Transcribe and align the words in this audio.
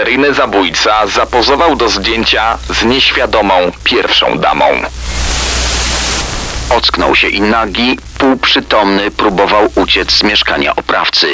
Seryjny 0.00 0.34
zabójca 0.34 1.06
zapozował 1.06 1.76
do 1.76 1.88
zdjęcia 1.88 2.58
z 2.70 2.84
nieświadomą 2.84 3.54
pierwszą 3.84 4.38
damą. 4.38 4.64
Ocknął 6.70 7.16
się 7.16 7.28
i 7.28 7.40
nagi, 7.40 7.98
półprzytomny 8.18 9.10
próbował 9.10 9.68
uciec 9.74 10.12
z 10.12 10.22
mieszkania 10.22 10.76
oprawcy. 10.76 11.26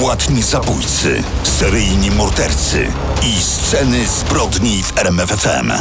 Płatni 0.00 0.42
zabójcy, 0.42 1.22
seryjni 1.42 2.10
mordercy 2.10 2.92
i 3.22 3.42
sceny 3.42 4.06
zbrodni 4.06 4.82
w 4.82 4.98
RMFFM. 4.98 5.72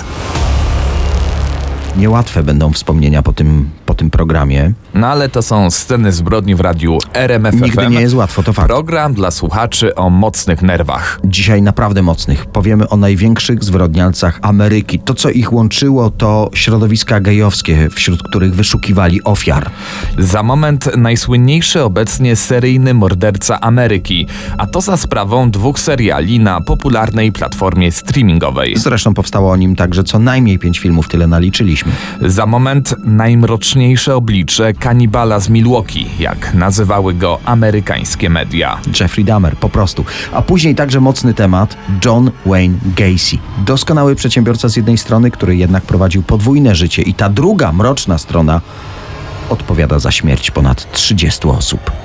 Niełatwe 1.97 2.43
będą 2.43 2.73
wspomnienia 2.73 3.21
po 3.21 3.33
tym, 3.33 3.69
po 3.85 3.93
tym 3.93 4.09
programie. 4.09 4.73
No 4.93 5.07
ale 5.07 5.29
to 5.29 5.41
są 5.41 5.71
sceny 5.71 6.11
zbrodni 6.11 6.55
w 6.55 6.59
radiu 6.59 6.97
RMF 7.13 7.61
Nigdy 7.61 7.89
nie 7.89 8.01
jest 8.01 8.15
łatwo, 8.15 8.43
to 8.43 8.53
fakt. 8.53 8.67
Program 8.67 9.13
dla 9.13 9.31
słuchaczy 9.31 9.95
o 9.95 10.09
mocnych 10.09 10.61
nerwach. 10.61 11.19
Dzisiaj 11.23 11.61
naprawdę 11.61 12.01
mocnych. 12.01 12.45
Powiemy 12.45 12.89
o 12.89 12.97
największych 12.97 13.63
zwyrodnialcach 13.63 14.39
Ameryki. 14.41 14.99
To, 14.99 15.13
co 15.13 15.29
ich 15.29 15.53
łączyło, 15.53 16.09
to 16.09 16.49
środowiska 16.53 17.19
gejowskie, 17.19 17.89
wśród 17.89 18.23
których 18.23 18.55
wyszukiwali 18.55 19.23
ofiar. 19.23 19.69
Za 20.17 20.43
moment 20.43 20.97
najsłynniejszy 20.97 21.83
obecnie 21.83 22.35
seryjny 22.35 22.93
morderca 22.93 23.59
Ameryki, 23.61 24.27
a 24.57 24.67
to 24.67 24.81
za 24.81 24.97
sprawą 24.97 25.51
dwóch 25.51 25.79
seriali 25.79 26.39
na 26.39 26.61
popularnej 26.61 27.31
platformie 27.31 27.91
streamingowej. 27.91 28.77
Zresztą 28.77 29.13
powstało 29.13 29.51
o 29.51 29.57
nim 29.57 29.75
także 29.75 30.03
co 30.03 30.19
najmniej 30.19 30.59
pięć 30.59 30.79
filmów, 30.79 31.07
tyle 31.07 31.27
naliczyliśmy. 31.27 31.84
Za 32.21 32.45
moment 32.45 32.95
najmroczniejsze 33.03 34.15
oblicze 34.15 34.73
kanibala 34.73 35.39
z 35.39 35.49
Milwaukee, 35.49 36.05
jak 36.19 36.53
nazywały 36.53 37.13
go 37.13 37.39
amerykańskie 37.45 38.29
media. 38.29 38.77
Jeffrey 38.99 39.25
Dahmer, 39.25 39.57
po 39.57 39.69
prostu. 39.69 40.05
A 40.31 40.41
później 40.41 40.75
także 40.75 41.01
mocny 41.01 41.33
temat 41.33 41.77
John 42.05 42.31
Wayne 42.45 42.77
Gacy. 42.85 43.37
Doskonały 43.65 44.15
przedsiębiorca 44.15 44.69
z 44.69 44.75
jednej 44.75 44.97
strony, 44.97 45.31
który 45.31 45.55
jednak 45.55 45.83
prowadził 45.83 46.23
podwójne 46.23 46.75
życie 46.75 47.01
i 47.01 47.13
ta 47.13 47.29
druga, 47.29 47.71
mroczna 47.71 48.17
strona 48.17 48.61
odpowiada 49.49 49.99
za 49.99 50.11
śmierć 50.11 50.51
ponad 50.51 50.91
30 50.91 51.47
osób. 51.47 52.04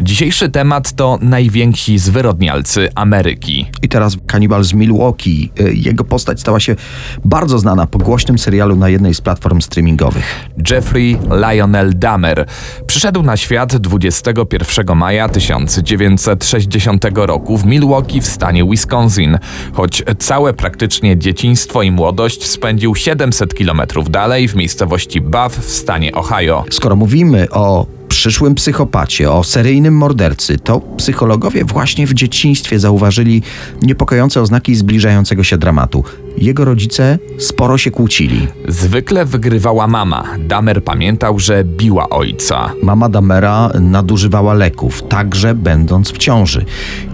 Dzisiejszy 0.00 0.50
temat 0.50 0.92
to 0.92 1.18
najwięksi 1.22 1.98
zwyrodnialcy 1.98 2.88
Ameryki. 2.94 3.66
I 3.82 3.88
teraz 3.88 4.16
kanibal 4.26 4.64
z 4.64 4.72
Milwaukee. 4.72 5.50
Y, 5.60 5.74
Jego 5.74 6.04
postać 6.04 6.40
stała 6.40 6.60
się 6.60 6.76
bardzo 7.24 7.58
znana 7.58 7.86
po 7.86 7.98
głośnym 7.98 8.38
serialu 8.38 8.76
na 8.76 8.88
jednej 8.88 9.14
z 9.14 9.20
platform 9.20 9.60
streamingowych. 9.60 10.48
Jeffrey 10.70 11.18
Lionel 11.30 11.98
Dahmer 11.98 12.46
przyszedł 12.86 13.22
na 13.22 13.36
świat 13.36 13.76
21 13.76 14.96
maja 14.96 15.28
1960 15.28 17.04
roku 17.14 17.58
w 17.58 17.66
Milwaukee 17.66 18.20
w 18.20 18.26
stanie 18.26 18.64
Wisconsin, 18.64 19.38
choć 19.72 20.02
całe 20.18 20.54
praktycznie 20.54 21.18
dzieciństwo 21.18 21.82
i 21.82 21.90
młodość 21.90 22.46
spędził 22.46 22.94
700 22.94 23.54
km 23.54 23.80
dalej 24.10 24.48
w 24.48 24.54
miejscowości 24.54 25.20
Buff 25.20 25.58
w 25.58 25.70
stanie 25.70 26.12
Ohio. 26.12 26.64
Skoro 26.70 26.96
mówimy 26.96 27.50
o 27.50 27.95
przyszłym 28.16 28.54
psychopacie, 28.54 29.30
o 29.30 29.44
seryjnym 29.44 29.96
mordercy, 29.96 30.58
to 30.58 30.80
psychologowie 30.80 31.64
właśnie 31.64 32.06
w 32.06 32.14
dzieciństwie 32.14 32.78
zauważyli 32.78 33.42
niepokojące 33.82 34.40
oznaki 34.40 34.74
zbliżającego 34.74 35.44
się 35.44 35.58
dramatu. 35.58 36.04
Jego 36.38 36.64
rodzice 36.64 37.18
sporo 37.38 37.78
się 37.78 37.90
kłócili. 37.90 38.48
Zwykle 38.68 39.24
wygrywała 39.24 39.86
mama. 39.86 40.24
Dahmer 40.38 40.84
pamiętał, 40.84 41.38
że 41.38 41.64
biła 41.64 42.08
ojca. 42.08 42.72
Mama 42.82 43.08
Damera 43.08 43.70
nadużywała 43.80 44.54
leków, 44.54 45.02
także 45.02 45.54
będąc 45.54 46.12
w 46.12 46.18
ciąży. 46.18 46.64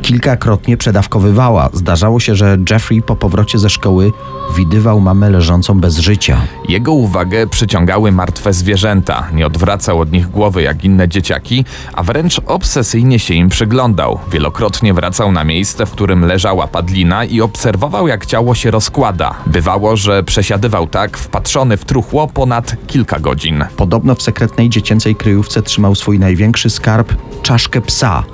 Kilkakrotnie 0.02 0.76
przedawkowywała. 0.76 1.70
Zdarzało 1.72 2.20
się, 2.20 2.34
że 2.34 2.58
Jeffrey 2.70 3.02
po 3.02 3.16
powrocie 3.16 3.58
ze 3.58 3.70
szkoły 3.70 4.12
widywał 4.56 5.00
mamę 5.00 5.30
leżącą 5.30 5.80
bez 5.80 5.98
życia. 5.98 6.40
Jego 6.68 6.92
uwagę 6.92 7.46
przyciągały 7.46 8.12
martwe 8.12 8.52
zwierzęta. 8.52 9.28
Nie 9.32 9.46
odwracał 9.46 10.00
od 10.00 10.12
nich 10.12 10.30
głowy 10.30 10.62
jak 10.62 10.84
inne 10.84 11.08
dzieciaki, 11.08 11.64
a 11.92 12.02
wręcz 12.02 12.40
obsesyjnie 12.46 13.18
się 13.18 13.34
im 13.34 13.48
przyglądał. 13.48 14.18
Wielokrotnie 14.32 14.94
wracał 14.94 15.32
na 15.32 15.44
miejsce, 15.44 15.86
w 15.86 15.90
którym 15.90 16.24
leżała 16.24 16.66
padlina 16.66 17.24
i 17.24 17.40
obserwował, 17.40 18.08
jak 18.08 18.26
ciało 18.26 18.54
się 18.54 18.70
rozkłada. 18.70 19.11
Bywało, 19.46 19.96
że 19.96 20.22
przesiadywał 20.22 20.86
tak, 20.86 21.18
wpatrzony 21.18 21.76
w 21.76 21.84
truchło 21.84 22.28
ponad 22.28 22.76
kilka 22.86 23.20
godzin. 23.20 23.64
Podobno 23.76 24.14
w 24.14 24.22
sekretnej 24.22 24.68
dziecięcej 24.68 25.16
kryjówce 25.16 25.62
trzymał 25.62 25.94
swój 25.94 26.18
największy 26.18 26.70
skarb 26.70 27.12
czaszkę 27.42 27.80
psa. 27.80 28.24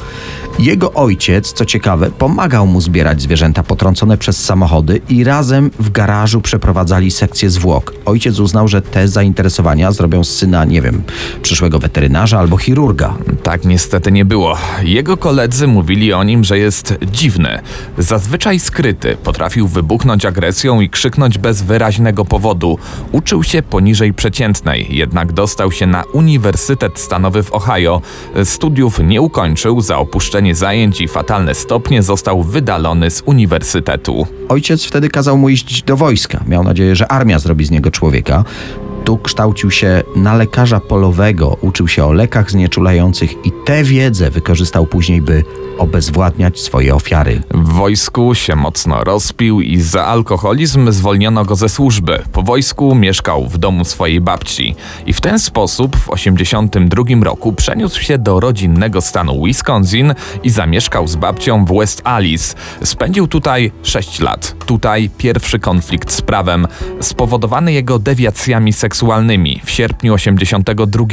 Jego 0.59 0.93
ojciec, 0.93 1.53
co 1.53 1.65
ciekawe, 1.65 2.11
pomagał 2.11 2.67
mu 2.67 2.81
zbierać 2.81 3.23
zwierzęta 3.23 3.63
potrącone 3.63 4.19
przez 4.19 4.45
samochody 4.45 5.01
i 5.09 5.25
razem 5.25 5.71
w 5.79 5.91
garażu 5.91 6.41
przeprowadzali 6.41 7.11
sekcję 7.11 7.51
zwłok. 7.51 7.95
Ojciec 8.05 8.39
uznał, 8.39 8.69
że 8.69 8.83
te 8.83 9.09
zainteresowania 9.09 9.93
zrobią 9.93 10.25
z 10.25 10.31
syna, 10.31 10.65
nie 10.65 10.83
wiem, 10.83 11.03
przyszłego 11.43 11.79
weterynarza 11.79 12.39
albo 12.39 12.57
chirurga. 12.57 13.15
Tak 13.43 13.65
niestety 13.65 14.13
nie 14.13 14.25
było. 14.25 14.57
Jego 14.83 15.17
koledzy 15.17 15.67
mówili 15.67 16.13
o 16.13 16.25
nim, 16.25 16.45
że 16.45 16.59
jest 16.59 16.95
dziwny. 17.13 17.61
Zazwyczaj 17.99 18.61
skryty, 18.61 19.17
potrafił 19.25 19.69
wybuchnąć 19.69 20.25
agresją 20.25 20.81
i 20.81 20.91
krzyknąć 20.91 21.39
bez 21.39 21.63
wyraźnego 21.63 22.25
powodu. 22.25 22.79
Uczył 23.13 23.43
się 23.43 23.63
poniżej 23.63 24.15
przeciętnej, 24.15 24.87
jednak 24.91 25.33
dostał 25.33 25.73
się 25.73 25.87
na 25.87 26.03
Uniwersytet 26.13 26.99
Stanowy 26.99 27.43
w 27.43 27.53
Ohio. 27.53 28.01
Studiów 28.45 28.99
nie 28.99 29.21
ukończył, 29.21 29.81
za 29.81 29.99
opuszczenie 29.99 30.48
zajęć 30.55 31.01
i 31.01 31.09
fatalne 31.09 31.55
stopnie 31.55 32.03
został 32.03 32.43
wydalony 32.43 33.11
z 33.11 33.23
uniwersytetu. 33.27 34.27
Ojciec 34.49 34.85
wtedy 34.85 35.09
kazał 35.09 35.39
mu 35.39 35.49
iść 35.49 35.83
do 35.83 35.97
wojska. 35.97 36.45
Miał 36.47 36.65
nadzieję, 36.65 36.97
że 36.97 37.13
armia 37.13 37.39
zrobi 37.39 37.65
z 37.65 37.71
niego 37.71 37.91
człowieka. 37.91 38.45
Tu 39.09 39.19
kształcił 39.19 39.71
się 39.71 40.03
na 40.17 40.35
lekarza 40.35 40.81
polowego, 40.81 41.57
uczył 41.61 41.89
się 41.89 42.05
o 42.05 42.13
lekach 42.13 42.51
znieczulających 42.51 43.47
i 43.47 43.53
tę 43.65 43.85
wiedzę 43.85 44.31
wykorzystał 44.31 44.87
później, 44.87 45.23
by 45.23 45.45
obezwładniać 45.79 46.61
swoje 46.61 46.95
ofiary. 46.95 47.43
W 47.51 47.73
wojsku 47.73 48.35
się 48.35 48.57
mocno 48.57 49.05
rozpił 49.05 49.61
i 49.61 49.81
za 49.81 50.05
alkoholizm 50.05 50.93
zwolniono 50.93 51.45
go 51.45 51.57
ze 51.57 51.69
służby. 51.69 52.23
Po 52.33 52.43
wojsku 52.43 52.95
mieszkał 52.95 53.49
w 53.49 53.59
domu 53.59 53.85
swojej 53.85 54.21
babci 54.21 54.75
i 55.07 55.13
w 55.13 55.21
ten 55.21 55.39
sposób 55.39 55.97
w 55.97 56.11
1982 56.11 57.25
roku 57.25 57.53
przeniósł 57.53 58.01
się 58.01 58.19
do 58.19 58.41
rodzinnego 58.41 59.01
stanu 59.01 59.45
Wisconsin 59.45 60.15
i 60.43 60.51
zamieszkał 60.51 61.09
z 61.09 61.17
babcią 61.17 61.65
w 61.65 61.79
West 61.79 62.03
Alice. 62.05 62.55
Spędził 62.85 63.27
tutaj 63.27 63.73
6 63.83 64.21
lat. 64.21 64.55
Tutaj 64.67 65.11
pierwszy 65.19 65.59
konflikt 65.59 66.13
z 66.13 66.23
prawem, 66.23 66.67
spowodowany 67.01 67.73
jego 67.73 67.99
dewiacjami 67.99 68.73
seksualnymi. 68.73 68.98
W 69.65 69.71
sierpniu 69.71 70.15
82 70.15 71.07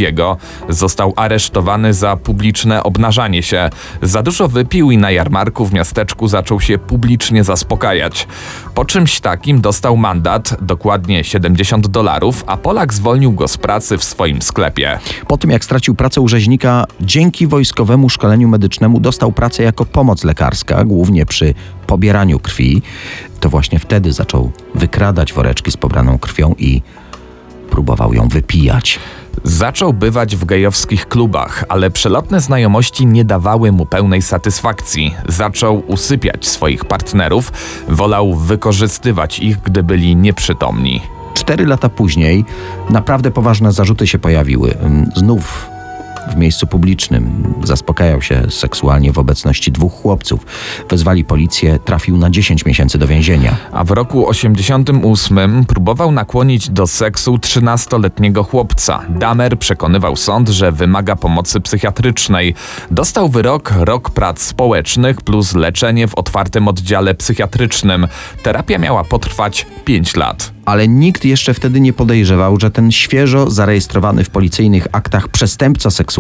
został 0.70 1.14
aresztowany 1.16 1.94
za 1.94 2.18
publiczne 2.18 2.84
obnażanie 2.84 3.44
się. 3.44 3.70
Za 4.02 4.24
dużo 4.24 4.48
wypił 4.48 4.92
i 4.92 4.98
na 4.98 5.12
jarmarku 5.12 5.66
w 5.66 5.74
miasteczku 5.74 6.28
zaczął 6.28 6.62
się 6.62 6.78
publicznie 6.78 7.44
zaspokajać. 7.44 8.28
Po 8.76 8.86
czymś 8.86 9.20
takim 9.20 9.62
dostał 9.62 9.98
mandat, 9.98 10.58
dokładnie 10.62 11.24
70 11.24 11.88
dolarów, 11.88 12.44
a 12.48 12.58
Polak 12.58 12.94
zwolnił 12.94 13.32
go 13.32 13.48
z 13.48 13.58
pracy 13.58 13.98
w 13.98 14.04
swoim 14.04 14.42
sklepie. 14.42 15.00
Po 15.28 15.38
tym, 15.38 15.52
jak 15.52 15.66
stracił 15.66 15.96
pracę 15.96 16.22
u 16.22 16.28
rzeźnika, 16.28 16.86
dzięki 17.02 17.48
wojskowemu 17.48 18.10
szkoleniu 18.10 18.48
medycznemu 18.48 19.00
dostał 19.00 19.32
pracę 19.32 19.64
jako 19.64 19.86
pomoc 19.86 20.24
lekarska, 20.24 20.84
głównie 20.84 21.26
przy 21.26 21.54
pobieraniu 21.88 22.40
krwi. 22.40 22.82
To 23.40 23.50
właśnie 23.50 23.80
wtedy 23.80 24.14
zaczął 24.14 24.52
wykradać 24.76 25.34
woreczki 25.34 25.72
z 25.72 25.78
pobraną 25.78 26.20
krwią 26.20 26.56
i 26.58 26.82
próbował 27.76 28.14
ją 28.14 28.28
wypijać. 28.28 29.00
Zaczął 29.44 29.94
bywać 29.94 30.36
w 30.36 30.46
gejowskich 30.46 31.08
klubach, 31.08 31.64
ale 31.70 31.92
przelotne 31.92 32.42
znajomości 32.42 33.06
nie 33.06 33.26
dawały 33.26 33.72
mu 33.72 33.86
pełnej 33.86 34.22
satysfakcji. 34.22 35.16
Zaczął 35.28 35.84
usypiać 35.88 36.48
swoich 36.48 36.86
partnerów, 36.86 37.52
wolał 37.90 38.36
wykorzystywać 38.36 39.40
ich, 39.40 39.58
gdy 39.60 39.84
byli 39.84 40.16
nieprzytomni. 40.16 41.02
Cztery 41.34 41.66
lata 41.66 41.90
później 41.90 42.46
naprawdę 42.90 43.32
poważne 43.32 43.72
zarzuty 43.72 44.08
się 44.08 44.20
pojawiły. 44.20 44.78
Znów 45.16 45.75
w 46.34 46.36
miejscu 46.36 46.68
publicznym. 46.68 47.54
Zaspokajał 47.64 48.22
się 48.22 48.42
seksualnie 48.50 49.12
w 49.12 49.18
obecności 49.18 49.72
dwóch 49.72 49.94
chłopców. 49.94 50.46
Wezwali 50.90 51.26
policję, 51.26 51.80
trafił 51.86 52.18
na 52.18 52.30
10 52.30 52.66
miesięcy 52.66 52.98
do 52.98 53.08
więzienia. 53.08 53.56
A 53.72 53.84
w 53.84 53.92
roku 53.92 54.30
88 54.30 55.66
próbował 55.66 56.12
nakłonić 56.12 56.70
do 56.70 56.88
seksu 56.88 57.36
13-letniego 57.36 58.44
chłopca. 58.44 59.02
Damer 59.10 59.60
przekonywał 59.60 60.16
sąd, 60.16 60.50
że 60.50 60.72
wymaga 60.72 61.16
pomocy 61.16 61.62
psychiatrycznej. 61.62 62.56
Dostał 62.92 63.30
wyrok 63.30 63.74
rok 63.80 64.10
prac 64.10 64.42
społecznych 64.42 65.22
plus 65.22 65.56
leczenie 65.56 66.08
w 66.08 66.16
otwartym 66.16 66.68
oddziale 66.68 67.16
psychiatrycznym. 67.16 68.08
Terapia 68.44 68.78
miała 68.78 69.04
potrwać 69.04 69.66
5 69.86 70.16
lat. 70.16 70.52
Ale 70.66 70.88
nikt 70.88 71.26
jeszcze 71.26 71.54
wtedy 71.54 71.80
nie 71.80 71.94
podejrzewał, 71.94 72.60
że 72.60 72.72
ten 72.72 72.92
świeżo 72.92 73.50
zarejestrowany 73.52 74.24
w 74.24 74.30
policyjnych 74.30 74.88
aktach 74.92 75.28
przestępca 75.28 75.92
seksualny 75.92 76.15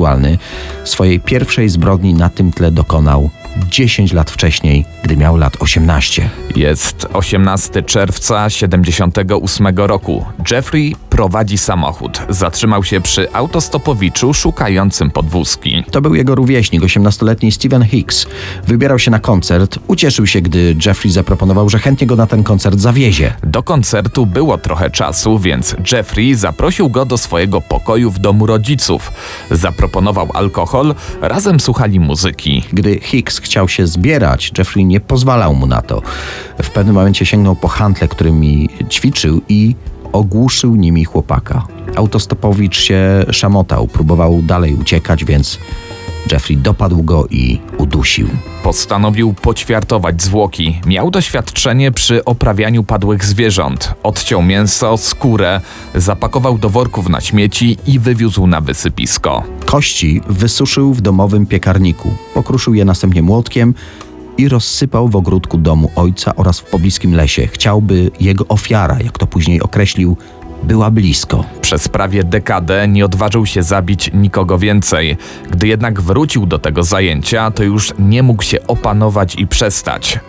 swojej 0.84 1.20
pierwszej 1.20 1.70
zbrodni 1.70 2.14
na 2.14 2.30
tym 2.30 2.52
tle 2.52 2.72
dokonał 2.72 3.30
10 3.70 4.14
lat 4.14 4.32
wcześniej, 4.32 4.86
gdy 5.04 5.18
miał 5.18 5.38
lat 5.38 5.58
18. 5.60 6.30
Jest 6.56 7.08
18 7.14 7.84
czerwca 7.84 8.50
78 8.50 9.68
roku. 9.76 10.26
Jeffrey 10.52 10.96
prowadzi 11.10 11.58
samochód. 11.58 12.22
Zatrzymał 12.30 12.84
się 12.84 13.02
przy 13.02 13.34
autostopowiczu 13.34 14.34
szukającym 14.34 15.12
podwózki. 15.12 15.84
To 15.92 16.02
był 16.02 16.16
jego 16.16 16.36
rówieśnik, 16.36 16.84
18-letni 16.84 17.52
Steven 17.52 17.84
Hicks. 17.84 18.28
Wybierał 18.68 19.00
się 19.00 19.12
na 19.12 19.20
koncert. 19.20 19.80
Ucieszył 19.88 20.28
się, 20.28 20.42
gdy 20.42 20.76
Jeffrey 20.86 21.12
zaproponował, 21.12 21.70
że 21.70 21.80
chętnie 21.80 22.08
go 22.08 22.16
na 22.16 22.28
ten 22.28 22.44
koncert 22.44 22.80
zawiezie. 22.80 23.34
Do 23.44 23.64
koncertu 23.64 24.26
było 24.26 24.58
trochę 24.58 24.90
czasu, 24.90 25.40
więc 25.40 25.76
Jeffrey 25.92 26.36
zaprosił 26.36 26.90
go 26.90 27.06
do 27.06 27.18
swojego 27.18 27.62
pokoju 27.62 28.12
w 28.12 28.20
domu 28.20 28.46
rodziców. 28.46 29.12
Zaproponował 29.52 30.30
alkohol, 30.34 30.96
razem 31.22 31.60
słuchali 31.60 32.00
muzyki. 32.00 32.64
Gdy 32.74 33.00
Hicks 33.00 33.40
chciał 33.46 33.68
się 33.68 33.88
zbierać, 33.88 34.52
Jeffrey 34.58 34.86
nie 34.86 35.00
pozwalał 35.00 35.56
mu 35.56 35.68
na 35.68 35.82
to. 35.82 36.02
W 36.64 36.70
pewnym 36.70 36.96
momencie 36.96 37.26
sięgnął 37.26 37.56
po 37.56 37.68
hantle, 37.68 38.08
którymi 38.08 38.70
ćwiczył 38.90 39.42
i 39.50 39.76
ogłuszył 40.14 40.76
nimi 40.76 41.06
chłopaka. 41.06 41.68
Autostopowicz 41.96 42.78
się 42.78 43.26
szamotał, 43.32 43.88
próbował 43.88 44.42
dalej 44.42 44.76
uciekać, 44.76 45.26
więc 45.26 45.60
Jeffrey 46.32 46.58
dopadł 46.58 47.04
go 47.04 47.28
i 47.28 47.60
udusił. 47.78 48.28
Postanowił 48.64 49.34
poćwiartować 49.34 50.22
zwłoki. 50.22 50.80
Miał 50.86 51.12
doświadczenie 51.12 51.92
przy 51.92 52.26
oprawianiu 52.26 52.84
padłych 52.84 53.26
zwierząt. 53.26 53.94
Odciął 54.04 54.44
mięso, 54.44 54.98
skórę, 54.98 55.62
zapakował 55.96 56.58
do 56.58 56.70
worków 56.70 57.10
na 57.10 57.22
śmieci 57.22 57.78
i 57.88 58.00
wywiózł 58.00 58.48
na 58.48 58.62
wysypisko. 58.62 59.44
Kości 59.66 60.22
wysuszył 60.30 60.94
w 60.94 61.02
domowym 61.02 61.46
piekarniku, 61.46 62.14
pokruszył 62.34 62.74
je 62.74 62.86
następnie 62.86 63.22
młotkiem 63.22 63.74
i 64.38 64.50
rozsypał 64.50 65.08
w 65.10 65.16
ogródku 65.16 65.58
domu 65.58 65.92
ojca 65.96 66.36
oraz 66.36 66.60
w 66.60 66.64
pobliskim 66.64 67.16
lesie. 67.16 67.48
Chciałby 67.48 68.12
jego 68.20 68.48
ofiara, 68.48 68.98
jak 69.04 69.18
to 69.18 69.28
później 69.28 69.62
określił, 69.62 70.18
była 70.68 70.92
blisko. 70.92 71.44
Przez 71.62 71.88
prawie 71.88 72.24
dekadę 72.24 72.88
nie 72.88 73.06
odważył 73.06 73.46
się 73.46 73.64
zabić 73.64 74.12
nikogo 74.14 74.58
więcej. 74.58 75.18
Gdy 75.52 75.68
jednak 75.68 76.02
wrócił 76.02 76.46
do 76.46 76.60
tego 76.60 76.84
zajęcia, 76.84 77.52
to 77.52 77.64
już 77.64 77.94
nie 78.00 78.24
mógł 78.24 78.44
się 78.44 78.68
opanować 78.68 79.36
i 79.36 79.48
przestać. 79.48 80.20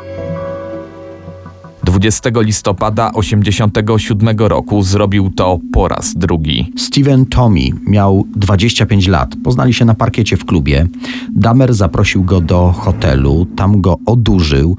20 1.84 2.30
listopada 2.34 3.12
87 3.12 4.36
roku 4.38 4.82
zrobił 4.82 5.30
to 5.30 5.58
po 5.72 5.88
raz 5.88 6.14
drugi. 6.14 6.72
Steven 6.76 7.26
Tommy 7.26 7.68
miał 7.86 8.26
25 8.36 9.06
lat. 9.08 9.34
Poznali 9.44 9.74
się 9.74 9.84
na 9.84 9.94
parkiecie 9.94 10.36
w 10.36 10.44
klubie. 10.44 10.86
Damer 11.32 11.74
zaprosił 11.74 12.24
go 12.24 12.40
do 12.40 12.72
hotelu, 12.72 13.46
tam 13.56 13.80
go 13.80 13.98
odurzył. 14.06 14.76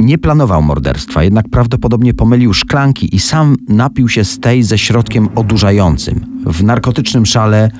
Nie 0.00 0.18
planował 0.18 0.62
morderstwa, 0.62 1.22
jednak 1.22 1.48
prawdopodobnie 1.48 2.14
pomylił 2.14 2.54
szklanki 2.54 3.16
i 3.16 3.18
sam 3.18 3.56
napił 3.68 4.08
się 4.08 4.24
z 4.24 4.38
tej 4.38 4.62
ze 4.62 4.78
środkiem 4.78 5.28
odurzającym. 5.34 6.42
W 6.46 6.64
narkotycznym 6.64 7.26
szale 7.26 7.70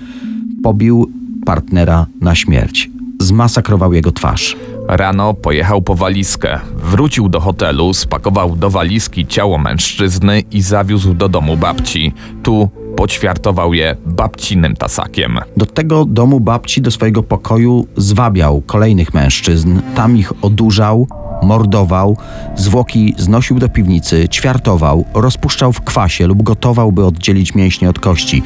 pobił 0.63 1.11
partnera 1.47 2.07
na 2.21 2.35
śmierć. 2.35 2.91
Zmasakrował 3.21 3.93
jego 3.93 4.13
twarz. 4.13 4.57
Rano 4.89 5.35
pojechał 5.35 5.83
po 5.83 5.95
walizkę. 5.95 6.61
Wrócił 6.77 7.29
do 7.29 7.41
hotelu, 7.41 7.95
spakował 7.95 8.57
do 8.57 8.71
walizki 8.71 9.27
ciało 9.27 9.59
mężczyzny 9.59 10.43
i 10.51 10.63
zawiózł 10.63 11.15
do 11.15 11.29
domu 11.29 11.57
babci. 11.57 12.13
Tu 12.43 12.69
poćwiartował 12.97 13.75
je 13.75 13.97
babcinym 14.07 14.77
tasakiem. 14.77 15.39
Do 15.57 15.67
tego 15.67 16.05
domu 16.05 16.41
babci, 16.41 16.83
do 16.83 16.91
swojego 16.91 17.23
pokoju 17.23 17.87
zwabiał 17.97 18.61
kolejnych 18.61 19.15
mężczyzn. 19.15 19.81
Tam 19.95 20.17
ich 20.17 20.45
odurzał, 20.45 21.07
mordował, 21.43 22.17
zwłoki 22.57 23.15
znosił 23.19 23.59
do 23.59 23.69
piwnicy, 23.69 24.29
ćwiartował, 24.29 25.05
rozpuszczał 25.15 25.73
w 25.73 25.81
kwasie 25.81 26.27
lub 26.27 26.43
gotował, 26.43 26.93
by 26.93 27.07
oddzielić 27.07 27.55
mięśnie 27.55 27.91
od 27.91 27.99
kości. 27.99 28.43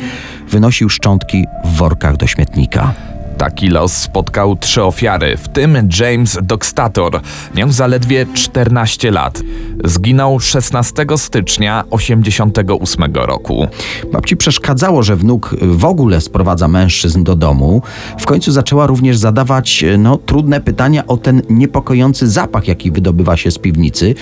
Wynosił 0.51 0.89
szczątki 0.89 1.47
w 1.65 1.77
workach 1.77 2.17
do 2.17 2.27
śmietnika. 2.27 2.95
Taki 3.39 3.69
los 3.69 3.93
spotkał 3.93 4.57
trzy 4.57 4.83
ofiary, 4.83 5.37
w 5.37 5.49
tym 5.49 5.89
James 6.01 6.39
Doxtator. 6.43 7.21
Miał 7.55 7.73
zaledwie 7.73 8.27
14 8.35 9.11
lat. 9.11 9.43
Zginął 9.85 10.41
16 10.41 11.07
stycznia 11.17 11.85
88 11.91 13.15
roku. 13.15 13.67
Babci 14.13 14.37
przeszkadzało, 14.37 15.03
że 15.03 15.17
wnuk 15.17 15.55
w 15.63 15.85
ogóle 15.85 16.21
sprowadza 16.21 16.69
mężczyzn 16.69 17.23
do 17.23 17.37
domu. 17.37 17.83
W 18.19 18.27
końcu 18.27 18.53
zaczęła 18.53 18.87
również 18.87 19.19
zadawać 19.19 19.85
no, 19.99 20.17
trudne 20.17 20.61
pytania 20.61 21.07
o 21.07 21.17
ten 21.17 21.43
niepokojący 21.51 22.29
zapach, 22.29 22.69
jaki 22.69 22.91
wydobywa 22.91 23.37
się 23.37 23.51
z 23.51 23.59
piwnicy. 23.59 24.15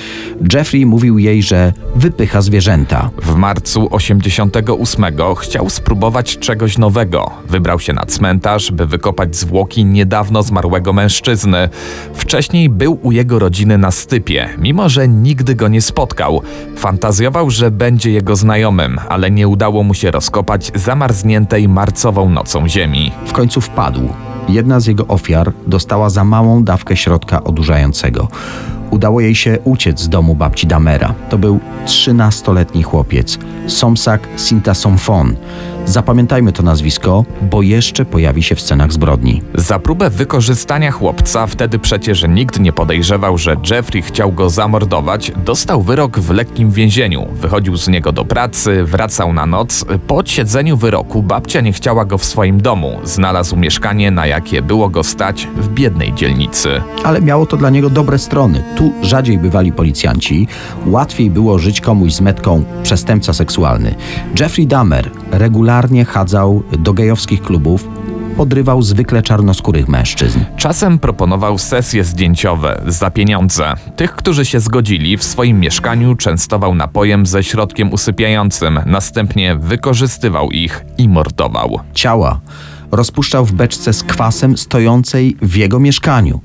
Jeffrey 0.53 0.87
mówił 0.87 1.19
jej, 1.19 1.43
że 1.43 1.73
wypycha 1.97 2.43
zwierzęta. 2.43 3.11
W 3.23 3.35
marcu 3.35 3.89
88 3.91 5.05
chciał 5.39 5.71
spróbować 5.71 6.39
czegoś 6.39 6.79
nowego. 6.79 7.31
Wybrał 7.49 7.81
się 7.81 7.93
na 7.93 8.07
cmentarz, 8.07 8.73
by 8.73 8.87
wykopać 9.03 9.37
zwłoki 9.37 9.85
niedawno 9.85 10.43
zmarłego 10.43 10.93
mężczyzny. 10.93 11.69
Wcześniej 12.15 12.69
był 12.69 12.99
u 13.03 13.13
jego 13.13 13.39
rodziny 13.39 13.79
na 13.79 13.91
stypie, 13.91 14.49
mimo 14.59 14.89
że 14.89 15.09
nigdy 15.09 15.55
go 15.55 15.69
nie 15.69 15.81
spotkał. 15.81 16.43
Fantazjował, 16.77 17.51
że 17.51 17.71
będzie 17.71 18.11
jego 18.11 18.37
znajomym, 18.37 19.01
ale 19.09 19.31
nie 19.31 19.49
udało 19.49 19.83
mu 19.83 19.95
się 19.95 20.11
rozkopać 20.11 20.73
zamarzniętej 20.75 21.69
marcową 21.69 22.29
nocą 22.29 22.69
ziemi. 22.69 23.13
W 23.27 23.33
końcu 23.33 23.61
wpadł. 23.61 24.09
Jedna 24.49 24.81
z 24.81 24.87
jego 24.87 25.07
ofiar 25.07 25.53
dostała 25.67 26.11
za 26.11 26.25
małą 26.25 26.65
dawkę 26.65 26.97
środka 26.97 27.45
odurzającego. 27.45 28.29
Udało 28.91 29.21
jej 29.21 29.35
się 29.35 29.59
uciec 29.65 30.01
z 30.01 30.09
domu 30.09 30.35
babci 30.35 30.67
Damera. 30.67 31.15
To 31.31 31.39
był 31.39 31.61
13-letni 31.87 32.83
chłopiec, 32.83 33.39
Somsak 33.67 34.29
Sintasomfon. 34.37 35.37
Zapamiętajmy 35.87 36.53
to 36.53 36.63
nazwisko, 36.63 37.25
bo 37.43 37.63
jeszcze 37.63 38.05
pojawi 38.05 38.43
się 38.43 38.55
w 38.55 38.61
scenach 38.61 38.93
zbrodni. 38.93 39.43
Za 39.55 39.79
próbę 39.79 40.11
wykorzystania 40.11 40.91
chłopca, 40.91 41.47
wtedy 41.47 41.79
przecież 41.79 42.25
nikt 42.29 42.61
nie 42.61 42.73
podejrzewał, 42.73 43.39
że 43.39 43.57
Jeffrey 43.71 44.03
chciał 44.03 44.33
go 44.33 44.51
zamordować, 44.51 45.33
dostał 45.45 45.83
wyrok 45.83 46.19
w 46.19 46.31
lekkim 46.31 46.71
więzieniu. 46.71 47.27
Wychodził 47.33 47.77
z 47.77 47.89
niego 47.89 48.13
do 48.13 48.25
pracy, 48.25 48.85
wracał 48.85 49.33
na 49.33 49.47
noc. 49.47 49.85
Po 50.07 50.17
odsiedzeniu 50.17 50.77
wyroku 50.77 51.23
babcia 51.23 51.61
nie 51.61 51.73
chciała 51.73 52.05
go 52.05 52.19
w 52.19 52.25
swoim 52.25 52.61
domu. 52.61 52.99
Znalazł 53.05 53.57
mieszkanie, 53.57 54.11
na 54.11 54.27
jakie 54.27 54.63
było 54.63 54.89
go 54.89 55.05
stać 55.05 55.49
w 55.57 55.69
biednej 55.69 56.15
dzielnicy. 56.15 56.81
Ale 57.05 57.21
miało 57.21 57.47
to 57.47 57.57
dla 57.57 57.71
niego 57.71 57.91
dobre 57.91 58.19
strony. 58.19 58.63
Tu 58.77 58.93
rzadziej 59.03 59.39
bywali 59.39 59.73
policjanci, 59.73 60.49
łatwiej 60.87 61.31
było 61.31 61.59
żyć 61.59 61.81
komuś 61.81 62.13
z 62.13 62.21
metką 62.21 62.65
przestępca 62.83 63.33
seksualny. 63.33 63.95
Jeffrey 64.41 64.67
Dahmer 64.67 65.11
regularnie 65.31 65.72
chadzał 66.07 66.63
do 66.79 66.93
gejowskich 66.93 67.43
klubów, 67.43 67.89
podrywał 68.37 68.83
zwykle 68.83 69.23
czarnoskórych 69.23 69.89
mężczyzn. 69.89 70.41
Czasem 70.57 70.99
proponował 70.99 71.59
sesje 71.59 72.05
zdjęciowe 72.05 72.83
za 72.87 73.11
pieniądze. 73.11 73.75
Tych, 73.97 74.15
którzy 74.15 74.45
się 74.45 74.61
zgodzili, 74.61 75.17
w 75.17 75.25
swoim 75.25 75.61
mieszkaniu 75.61 76.17
częstował 76.17 76.75
napojem 76.75 77.27
ze 77.27 77.45
środkiem 77.45 77.93
usypiającym, 77.93 78.81
następnie 78.87 79.57
wykorzystywał 79.57 80.51
ich 80.51 80.85
i 80.99 81.09
mordował. 81.09 81.81
Ciała 81.95 82.41
rozpuszczał 82.91 83.45
w 83.45 83.53
beczce 83.53 83.93
z 83.93 84.03
kwasem 84.03 84.57
stojącej 84.57 85.37
w 85.43 85.57
jego 85.57 85.81
mieszkaniu. 85.81 86.41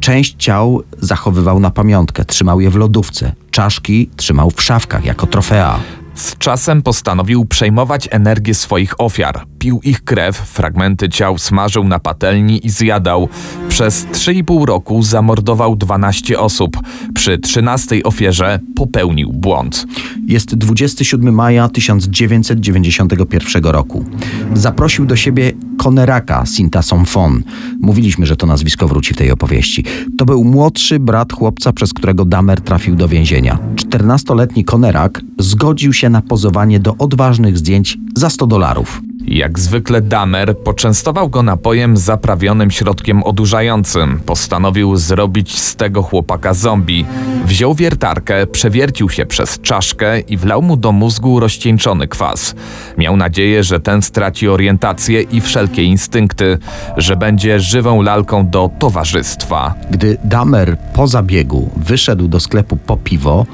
Część 0.00 0.34
ciał 0.38 0.82
zachowywał 0.98 1.60
na 1.60 1.70
pamiątkę, 1.70 2.24
trzymał 2.24 2.60
je 2.60 2.70
w 2.70 2.76
lodówce. 2.76 3.32
Czaszki 3.50 4.10
trzymał 4.16 4.50
w 4.50 4.62
szafkach 4.62 5.04
jako 5.04 5.26
trofea. 5.26 5.78
Z 6.18 6.38
czasem 6.38 6.82
postanowił 6.82 7.44
przejmować 7.44 8.08
energię 8.10 8.54
swoich 8.54 9.00
ofiar. 9.00 9.44
Pił 9.58 9.80
ich 9.84 10.04
krew, 10.04 10.36
fragmenty 10.36 11.08
ciał 11.08 11.38
smażył 11.38 11.84
na 11.84 11.98
patelni 11.98 12.66
i 12.66 12.70
zjadał. 12.70 13.28
Przez 13.68 14.06
3,5 14.06 14.64
roku 14.64 15.02
zamordował 15.02 15.76
12 15.76 16.38
osób. 16.38 16.76
Przy 17.14 17.38
13 17.38 18.02
ofierze 18.04 18.60
popełnił 18.76 19.32
błąd. 19.32 19.86
Jest 20.26 20.54
27 20.54 21.34
maja 21.34 21.68
1991 21.68 23.64
roku. 23.64 24.04
Zaprosił 24.54 25.06
do 25.06 25.16
siebie 25.16 25.52
Koneraka 25.78 26.46
Sinta 26.46 26.82
Somfon. 26.82 27.42
Mówiliśmy, 27.80 28.26
że 28.26 28.36
to 28.36 28.46
nazwisko 28.46 28.88
wróci 28.88 29.14
w 29.14 29.16
tej 29.16 29.30
opowieści. 29.30 29.84
To 30.18 30.24
był 30.24 30.44
młodszy 30.44 31.00
brat 31.00 31.32
chłopca, 31.32 31.72
przez 31.72 31.94
którego 31.94 32.24
Damer 32.24 32.60
trafił 32.60 32.96
do 32.96 33.08
więzienia. 33.08 33.58
14-letni 33.74 34.64
Konerak 34.64 35.20
zgodził 35.38 35.92
się 35.92 36.08
na 36.10 36.22
pozowanie 36.22 36.80
do 36.80 36.96
odważnych 36.96 37.58
zdjęć 37.58 37.98
za 38.16 38.30
100 38.30 38.46
dolarów. 38.46 39.02
Jak 39.30 39.58
zwykle 39.58 40.00
Damer 40.00 40.58
poczęstował 40.58 41.28
go 41.28 41.42
napojem 41.42 41.96
zaprawionym 41.96 42.70
środkiem 42.70 43.22
odurzającym. 43.22 44.20
Postanowił 44.26 44.96
zrobić 44.96 45.58
z 45.58 45.76
tego 45.76 46.02
chłopaka 46.02 46.54
zombie. 46.54 47.06
Wziął 47.44 47.74
wiertarkę, 47.74 48.46
przewiercił 48.46 49.08
się 49.08 49.26
przez 49.26 49.60
czaszkę 49.60 50.20
i 50.20 50.36
wlał 50.36 50.62
mu 50.62 50.76
do 50.76 50.92
mózgu 50.92 51.40
rozcieńczony 51.40 52.08
kwas. 52.08 52.54
Miał 52.98 53.16
nadzieję, 53.16 53.62
że 53.62 53.80
ten 53.80 54.02
straci 54.02 54.48
orientację 54.48 55.22
i 55.22 55.40
wszelkie 55.40 55.82
instynkty, 55.82 56.58
że 56.96 57.16
będzie 57.16 57.60
żywą 57.60 58.02
lalką 58.02 58.48
do 58.48 58.70
towarzystwa. 58.78 59.74
Gdy 59.90 60.16
Damer 60.24 60.76
po 60.94 61.06
zabiegu 61.06 61.70
wyszedł 61.76 62.28
do 62.28 62.40
sklepu 62.40 62.76
po 62.76 62.96
piwo, 62.96 63.46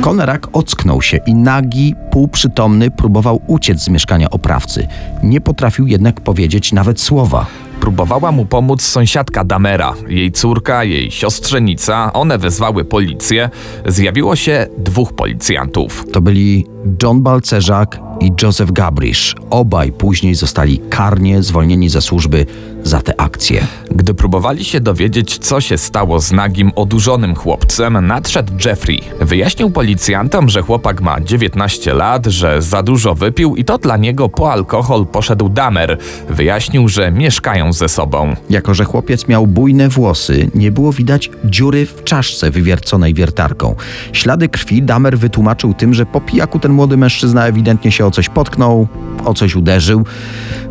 Konerak 0.00 0.48
ocknął 0.52 1.02
się 1.02 1.16
i 1.26 1.34
nagi, 1.34 1.94
półprzytomny 2.10 2.90
próbował 2.90 3.40
uciec 3.46 3.80
z 3.82 3.88
mieszkania 3.88 4.30
oprawcy. 4.30 4.86
Nie 5.22 5.40
potrafił 5.40 5.86
jednak 5.86 6.20
powiedzieć 6.20 6.72
nawet 6.72 7.00
słowa. 7.00 7.46
Próbowała 7.80 8.32
mu 8.32 8.46
pomóc 8.46 8.82
sąsiadka 8.82 9.44
Damera, 9.44 9.94
jej 10.08 10.32
córka, 10.32 10.84
jej 10.84 11.10
siostrzenica. 11.10 12.12
One 12.12 12.38
wezwały 12.38 12.84
policję. 12.84 13.50
Zjawiło 13.86 14.36
się 14.36 14.66
dwóch 14.78 15.12
policjantów. 15.12 16.04
To 16.12 16.20
byli 16.20 16.66
John 17.02 17.22
Balcerzak 17.22 18.00
i 18.20 18.32
Joseph 18.42 18.72
Gabrisz. 18.72 19.36
Obaj 19.50 19.92
później 19.92 20.34
zostali 20.34 20.80
karnie 20.90 21.42
zwolnieni 21.42 21.88
ze 21.88 22.00
służby 22.00 22.46
za 22.90 23.02
te 23.02 23.20
akcje. 23.20 23.66
Gdy 23.90 24.14
próbowali 24.14 24.64
się 24.64 24.80
dowiedzieć, 24.80 25.38
co 25.38 25.60
się 25.60 25.78
stało 25.78 26.20
z 26.20 26.32
nagim, 26.32 26.72
odurzonym 26.76 27.34
chłopcem, 27.34 28.06
nadszedł 28.06 28.52
Jeffrey. 28.64 29.00
Wyjaśnił 29.20 29.70
policjantom, 29.70 30.48
że 30.48 30.62
chłopak 30.62 31.00
ma 31.00 31.20
19 31.20 31.94
lat, 31.94 32.26
że 32.26 32.62
za 32.62 32.82
dużo 32.82 33.14
wypił 33.14 33.56
i 33.56 33.64
to 33.64 33.78
dla 33.78 33.96
niego 33.96 34.28
po 34.28 34.52
alkohol 34.52 35.06
poszedł 35.06 35.48
Damer. 35.48 35.98
Wyjaśnił, 36.28 36.88
że 36.88 37.10
mieszkają 37.10 37.72
ze 37.72 37.88
sobą. 37.88 38.36
Jako, 38.50 38.74
że 38.74 38.84
chłopiec 38.84 39.28
miał 39.28 39.46
bujne 39.46 39.88
włosy, 39.88 40.50
nie 40.54 40.72
było 40.72 40.92
widać 40.92 41.30
dziury 41.44 41.86
w 41.86 42.04
czaszce 42.04 42.50
wywierconej 42.50 43.14
wiertarką. 43.14 43.74
Ślady 44.12 44.48
krwi 44.48 44.82
Damer 44.82 45.18
wytłumaczył 45.18 45.74
tym, 45.74 45.94
że 45.94 46.06
po 46.06 46.20
pijaku 46.20 46.58
ten 46.58 46.72
młody 46.72 46.96
mężczyzna 46.96 47.46
ewidentnie 47.46 47.92
się 47.92 48.06
o 48.06 48.10
coś 48.10 48.28
potknął, 48.28 48.88
o 49.24 49.34
coś 49.34 49.56
uderzył. 49.56 50.04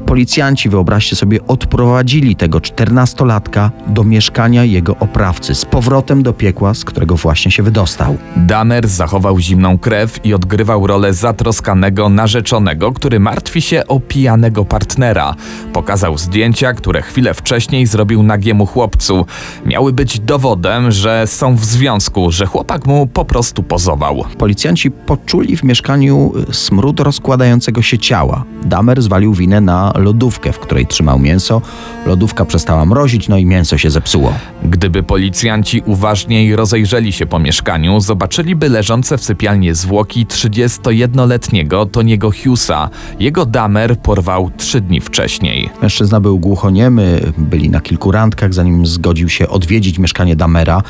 Policjanci, 0.10 0.70
wyobraźcie 0.70 1.16
sobie, 1.16 1.48
odprowadzili 1.48 2.36
tego 2.36 2.62
czternastolatka 2.62 3.72
do 3.88 4.04
mieszkania 4.04 4.64
jego 4.64 4.96
oprawcy 5.00 5.56
z 5.56 5.66
powrotem 5.66 6.24
do 6.24 6.34
piekła, 6.34 6.74
z 6.74 6.86
którego 6.86 7.16
właśnie 7.16 7.52
się 7.52 7.64
wydostał. 7.64 8.18
Damer 8.36 8.88
zachował 8.88 9.40
zimną 9.40 9.78
krew 9.78 10.26
i 10.26 10.34
odgrywał 10.34 10.88
rolę 10.88 11.14
zatroskanego 11.14 12.10
narzeczonego, 12.10 12.92
który 12.92 13.20
martwi 13.20 13.62
się 13.62 13.88
o 13.88 14.00
pijanego 14.00 14.66
partnera. 14.66 15.36
Pokazał 15.74 16.18
zdjęcia, 16.18 16.74
które 16.74 17.02
chwilę 17.02 17.34
wcześniej 17.34 17.86
zrobił 17.86 18.24
nagiemu 18.24 18.66
chłopcu. 18.66 19.26
Miały 19.66 19.94
być 19.94 20.20
dowodem, 20.20 20.92
że 20.92 21.28
są 21.28 21.56
w 21.56 21.66
związku, 21.66 22.32
że 22.32 22.46
chłopak 22.46 22.86
mu 22.88 23.08
po 23.08 23.26
prostu 23.26 23.64
pozował. 23.64 24.26
Policjanci 24.38 24.92
poczuli 24.92 25.58
w 25.58 25.64
mieszkaniu 25.64 26.34
smród 26.52 27.00
rozkładającego 27.00 27.82
się 27.82 27.98
ciała. 27.98 28.44
Damer 28.64 29.02
zwalił 29.02 29.34
winę 29.34 29.62
na 29.62 29.94
lodówkę, 30.00 30.54
w 30.54 30.60
której 30.60 30.88
trzymał 30.88 31.20
mięso. 31.20 31.62
Lodówka 32.06 32.46
przestała 32.46 32.86
mrozić, 32.86 33.28
no 33.28 33.38
i 33.38 33.46
mięso 33.46 33.78
się 33.78 33.90
zepsuło. 33.90 34.34
Gdyby 34.64 35.04
policjanci 35.04 35.82
uważniej 35.86 36.56
rozejrzeli 36.56 37.12
się 37.12 37.26
po 37.26 37.40
mieszkaniu, 37.40 38.00
zobaczyliby 38.00 38.70
leżące 38.70 39.18
w 39.18 39.24
sypialni 39.24 39.76
zwłoki 39.76 40.26
31-letniego 40.26 41.86
Toniego 41.86 42.32
Hughesa. 42.44 42.90
Jego 43.20 43.46
damer 43.46 44.00
porwał 44.00 44.52
trzy 44.58 44.82
dni 44.82 45.02
wcześniej. 45.02 45.70
Mężczyzna 45.82 46.20
był 46.20 46.40
głuchoniemy, 46.40 47.22
byli 47.38 47.70
na 47.70 47.82
kilku 47.82 48.12
randkach, 48.12 48.54
zanim 48.54 48.86
zgodził 48.86 49.30
się 49.30 49.50
odwiedzić 49.50 50.00
mieszkanie 50.00 50.36
Damera. 50.36 50.82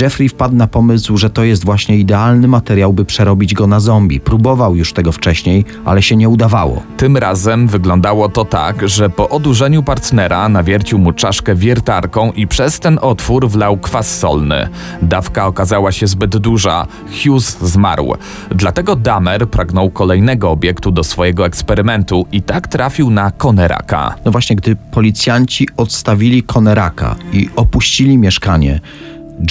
Jeffrey 0.00 0.28
wpadł 0.28 0.54
na 0.54 0.66
pomysł, 0.66 1.16
że 1.16 1.30
to 1.30 1.44
jest 1.44 1.64
właśnie 1.64 1.96
idealny 1.96 2.48
materiał, 2.48 2.92
by 2.92 3.04
przerobić 3.04 3.54
go 3.54 3.66
na 3.66 3.80
zombie. 3.80 4.20
Próbował 4.20 4.76
już 4.76 4.92
tego 4.92 5.12
wcześniej, 5.12 5.64
ale 5.84 6.02
się 6.02 6.16
nie 6.16 6.28
udawało. 6.28 6.82
Tym 6.96 7.16
razem 7.16 7.68
wyglądało 7.68 8.28
to 8.28 8.44
tak, 8.50 8.88
że 8.88 9.10
po 9.10 9.28
odurzeniu 9.28 9.82
partnera 9.82 10.48
nawiercił 10.48 10.98
mu 10.98 11.12
czaszkę 11.12 11.54
wiertarką 11.54 12.32
i 12.32 12.46
przez 12.46 12.80
ten 12.80 12.98
otwór 13.02 13.48
wlał 13.48 13.76
kwas 13.76 14.18
solny. 14.18 14.68
Dawka 15.02 15.46
okazała 15.46 15.92
się 15.92 16.06
zbyt 16.06 16.36
duża. 16.36 16.86
Hughes 17.24 17.58
zmarł. 17.62 18.14
Dlatego 18.50 18.96
Damer 18.96 19.48
pragnął 19.48 19.90
kolejnego 19.90 20.50
obiektu 20.50 20.90
do 20.90 21.04
swojego 21.04 21.46
eksperymentu 21.46 22.26
i 22.32 22.42
tak 22.42 22.68
trafił 22.68 23.10
na 23.10 23.30
Koneraka. 23.30 24.14
No 24.24 24.30
właśnie, 24.30 24.56
gdy 24.56 24.76
policjanci 24.76 25.68
odstawili 25.76 26.42
Koneraka 26.42 27.16
i 27.32 27.50
opuścili 27.56 28.18
mieszkanie, 28.18 28.80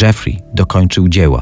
Jeffrey 0.02 0.40
dokończył 0.54 1.10
dzieła. 1.10 1.42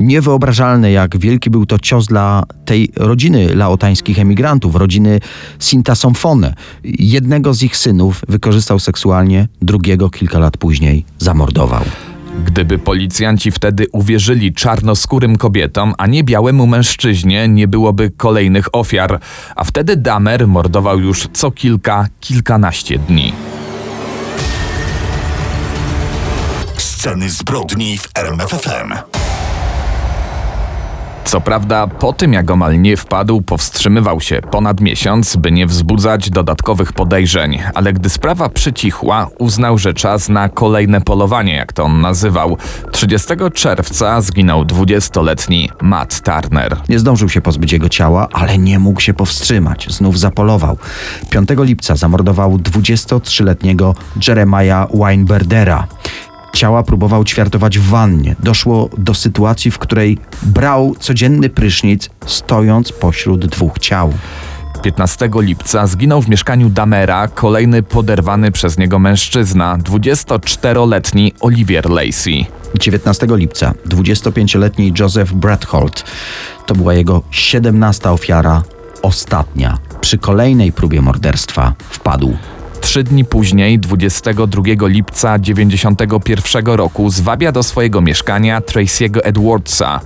Niewyobrażalne, 0.00 0.92
jak 0.92 1.18
wielki 1.18 1.50
był 1.50 1.66
to 1.66 1.78
cios 1.78 2.06
dla 2.06 2.42
tej 2.64 2.88
rodziny 2.96 3.54
laotańskich 3.54 4.18
emigrantów, 4.18 4.76
rodziny 4.76 5.20
Sinta 5.58 5.94
Somfone. 5.94 6.54
Jednego 6.84 7.54
z 7.54 7.62
ich 7.62 7.76
synów 7.76 8.22
wykorzystał 8.28 8.78
seksualnie, 8.78 9.48
drugiego 9.62 10.10
kilka 10.10 10.38
lat 10.38 10.56
później 10.56 11.04
zamordował. 11.18 11.82
Gdyby 12.44 12.78
policjanci 12.78 13.50
wtedy 13.50 13.86
uwierzyli 13.92 14.54
czarnoskórym 14.54 15.36
kobietom, 15.36 15.94
a 15.98 16.06
nie 16.06 16.24
białemu 16.24 16.66
mężczyźnie, 16.66 17.48
nie 17.48 17.68
byłoby 17.68 18.10
kolejnych 18.16 18.74
ofiar, 18.74 19.20
a 19.56 19.64
wtedy 19.64 19.96
Damer 19.96 20.48
mordował 20.48 21.00
już 21.00 21.28
co 21.32 21.50
kilka, 21.50 22.08
kilkanaście 22.20 22.98
dni. 22.98 23.32
Sceny 27.06 27.30
zbrodni 27.30 27.98
w 27.98 28.08
RMFFM. 28.14 28.94
Co 31.24 31.40
prawda, 31.40 31.86
po 31.86 32.12
tym 32.12 32.32
jak 32.32 32.50
omal 32.50 32.80
nie 32.80 32.96
wpadł, 32.96 33.42
powstrzymywał 33.42 34.20
się 34.20 34.40
ponad 34.50 34.80
miesiąc, 34.80 35.36
by 35.36 35.52
nie 35.52 35.66
wzbudzać 35.66 36.30
dodatkowych 36.30 36.92
podejrzeń, 36.92 37.58
ale 37.74 37.92
gdy 37.92 38.10
sprawa 38.10 38.48
przycichła, 38.48 39.28
uznał, 39.38 39.78
że 39.78 39.94
czas 39.94 40.28
na 40.28 40.48
kolejne 40.48 41.00
polowanie, 41.00 41.54
jak 41.54 41.72
to 41.72 41.84
on 41.84 42.00
nazywał. 42.00 42.56
30 42.92 43.28
czerwca 43.54 44.20
zginął 44.20 44.64
20-letni 44.64 45.70
Matt 45.82 46.20
Turner. 46.20 46.76
Nie 46.88 46.98
zdążył 46.98 47.28
się 47.28 47.40
pozbyć 47.40 47.72
jego 47.72 47.88
ciała, 47.88 48.28
ale 48.32 48.58
nie 48.58 48.78
mógł 48.78 49.00
się 49.00 49.14
powstrzymać. 49.14 49.86
Znów 49.90 50.18
zapolował. 50.18 50.78
5 51.30 51.48
lipca 51.58 51.96
zamordował 51.96 52.58
23-letniego 52.58 53.94
Jeremiah 54.28 54.88
Weinberdera. 54.94 55.86
Ciała 56.56 56.82
próbował 56.82 57.24
ćwiartować 57.24 57.78
w 57.78 57.88
wannie. 57.88 58.36
Doszło 58.40 58.90
do 58.98 59.14
sytuacji, 59.14 59.70
w 59.70 59.78
której 59.78 60.18
brał 60.42 60.94
codzienny 61.00 61.50
prysznic, 61.50 62.10
stojąc 62.26 62.92
pośród 62.92 63.46
dwóch 63.46 63.78
ciał. 63.78 64.12
15 64.82 65.30
lipca 65.34 65.86
zginął 65.86 66.22
w 66.22 66.28
mieszkaniu 66.28 66.68
Damera 66.68 67.28
kolejny 67.28 67.82
poderwany 67.82 68.52
przez 68.52 68.78
niego 68.78 68.98
mężczyzna, 68.98 69.78
24-letni 69.78 71.32
Olivier 71.40 71.90
Lacey. 71.90 72.46
19 72.78 73.26
lipca 73.30 73.74
25-letni 73.88 74.92
Joseph 74.98 75.32
Bradholt. 75.32 76.04
To 76.66 76.74
była 76.74 76.94
jego 76.94 77.22
17 77.30 78.10
ofiara, 78.10 78.62
ostatnia. 79.02 79.78
Przy 80.00 80.18
kolejnej 80.18 80.72
próbie 80.72 81.02
morderstwa 81.02 81.74
wpadł. 81.90 82.36
Trzy 82.86 83.02
dni 83.02 83.24
później, 83.24 83.78
22 83.78 84.62
lipca 84.86 85.38
91 85.38 86.66
roku, 86.66 87.10
zwabia 87.10 87.52
do 87.52 87.62
swojego 87.62 88.00
mieszkania 88.00 88.60
Tracy'ego 88.60 89.20
Edwardsa. 89.22 90.00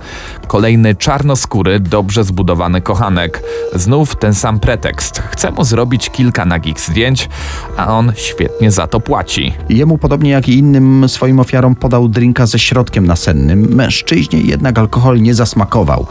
Kolejny 0.47 0.95
czarnoskóry, 0.95 1.79
dobrze 1.79 2.23
zbudowany 2.23 2.81
kochanek. 2.81 3.43
Znów 3.75 4.15
ten 4.15 4.33
sam 4.33 4.59
pretekst. 4.59 5.23
Chce 5.31 5.51
mu 5.51 5.63
zrobić 5.63 6.09
kilka 6.09 6.45
nagich 6.45 6.79
zdjęć, 6.79 7.29
a 7.77 7.87
on 7.97 8.13
świetnie 8.15 8.71
za 8.71 8.87
to 8.87 8.99
płaci. 8.99 9.53
Jemu, 9.69 9.97
podobnie 9.97 10.31
jak 10.31 10.49
i 10.49 10.57
innym 10.57 11.09
swoim 11.09 11.39
ofiarom, 11.39 11.75
podał 11.75 12.07
drinka 12.07 12.45
ze 12.45 12.59
środkiem 12.59 13.07
nasennym. 13.07 13.75
Mężczyźnie 13.75 14.41
jednak 14.41 14.79
alkohol 14.79 15.21
nie 15.21 15.33
zasmakował. 15.33 16.07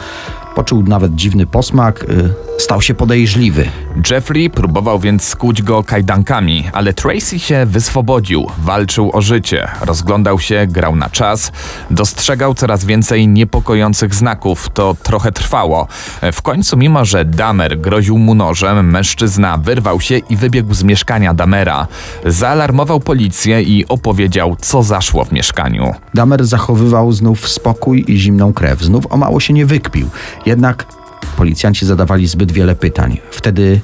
Poczuł 0.55 0.83
nawet 0.83 1.15
dziwny 1.15 1.47
posmak, 1.47 2.05
y, 2.05 2.35
stał 2.59 2.83
się 2.83 2.95
podejrzliwy. 2.95 3.69
Jeffrey 4.11 4.50
próbował 4.50 4.99
więc 4.99 5.25
skuć 5.25 5.62
go 5.62 5.85
kajdankami, 5.85 6.71
ale 6.73 6.95
Tracy 6.95 7.38
się 7.38 7.66
wyswobodził, 7.66 8.47
walczył 8.59 9.11
o 9.16 9.21
życie, 9.21 9.69
rozglądał 9.80 10.38
się, 10.38 10.66
grał 10.66 10.97
na 10.97 11.11
czas, 11.11 11.52
dostrzegał 11.90 12.54
coraz 12.54 12.85
więcej 12.85 13.28
niepokojących 13.28 14.14
znaków. 14.14 14.69
To 14.75 14.97
trochę 15.02 15.33
trwało. 15.33 15.87
W 16.33 16.42
końcu, 16.42 16.76
mimo 16.76 17.04
że 17.04 17.25
Damer 17.25 17.80
groził 17.80 18.19
mu 18.19 18.35
nożem, 18.35 18.90
mężczyzna 18.90 19.59
wyrwał 19.59 20.00
się 20.00 20.19
i 20.19 20.37
wybiegł 20.37 20.75
z 20.75 20.83
mieszkania 20.83 21.35
Damera. 21.35 21.87
Zaalarmował 22.26 23.00
policję 23.00 23.62
i 23.62 23.88
opowiedział, 23.88 24.57
co 24.61 24.83
zaszło 24.83 25.25
w 25.25 25.33
mieszkaniu. 25.33 25.95
Damer 26.14 26.47
zachowywał 26.47 27.12
znów 27.12 27.49
spokój 27.49 28.04
i 28.09 28.16
zimną 28.16 28.52
krew. 28.52 28.80
Znów 28.80 29.12
o 29.12 29.16
mało 29.16 29.40
się 29.40 29.52
nie 29.52 29.66
wykpił. 29.66 30.11
Jednak 30.47 31.00
policjanci 31.37 31.87
zadawali 31.87 32.26
zbyt 32.26 32.52
wiele 32.52 32.75
pytań. 32.75 33.18
Wtedy 33.30 33.80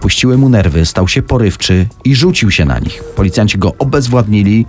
puściły 0.00 0.38
mu 0.38 0.48
nerwy, 0.48 0.86
stał 0.86 1.08
się 1.08 1.22
porywczy 1.22 1.86
i 2.04 2.14
rzucił 2.14 2.50
się 2.50 2.64
na 2.64 2.78
nich. 2.78 3.04
Policjanci 3.16 3.58
go 3.58 3.72
obezwładnili 3.78 4.66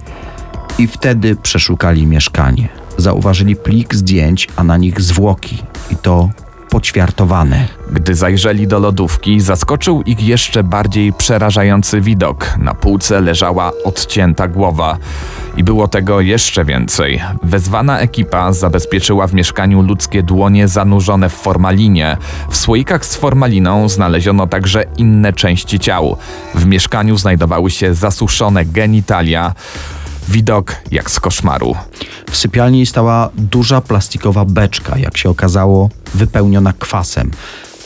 i 0.77 0.87
wtedy 0.87 1.35
przeszukali 1.35 2.07
mieszkanie. 2.07 2.69
Zauważyli 2.97 3.55
plik 3.55 3.95
zdjęć, 3.95 4.47
a 4.55 4.63
na 4.63 4.77
nich 4.77 5.01
zwłoki. 5.01 5.57
I 5.91 5.95
to 5.95 6.29
poćwiartowane. 6.73 7.67
Gdy 7.91 8.15
zajrzeli 8.15 8.67
do 8.67 8.79
lodówki, 8.79 9.41
zaskoczył 9.41 10.01
ich 10.01 10.23
jeszcze 10.23 10.63
bardziej 10.63 11.13
przerażający 11.13 12.01
widok. 12.01 12.57
Na 12.57 12.73
półce 12.73 13.21
leżała 13.21 13.71
odcięta 13.83 14.47
głowa. 14.47 14.97
I 15.57 15.63
było 15.63 15.87
tego 15.87 16.21
jeszcze 16.21 16.65
więcej. 16.65 17.21
Wezwana 17.43 17.99
ekipa 17.99 18.53
zabezpieczyła 18.53 19.27
w 19.27 19.33
mieszkaniu 19.33 19.81
ludzkie 19.81 20.23
dłonie 20.23 20.67
zanurzone 20.67 21.29
w 21.29 21.33
formalinie. 21.33 22.17
W 22.49 22.57
słoikach 22.57 23.05
z 23.05 23.15
formaliną 23.15 23.89
znaleziono 23.89 24.47
także 24.47 24.83
inne 24.97 25.33
części 25.33 25.79
ciał. 25.79 26.17
W 26.55 26.65
mieszkaniu 26.65 27.17
znajdowały 27.17 27.71
się 27.71 27.93
zasuszone 27.93 28.65
genitalia. 28.65 29.53
Widok 30.29 30.75
jak 30.91 31.11
z 31.11 31.19
koszmaru. 31.19 31.75
W 32.31 32.37
sypialni 32.37 32.85
stała 32.85 33.29
duża 33.35 33.81
plastikowa 33.81 34.45
beczka, 34.45 34.97
jak 34.97 35.17
się 35.17 35.29
okazało, 35.29 35.89
wypełniona 36.13 36.73
kwasem. 36.79 37.31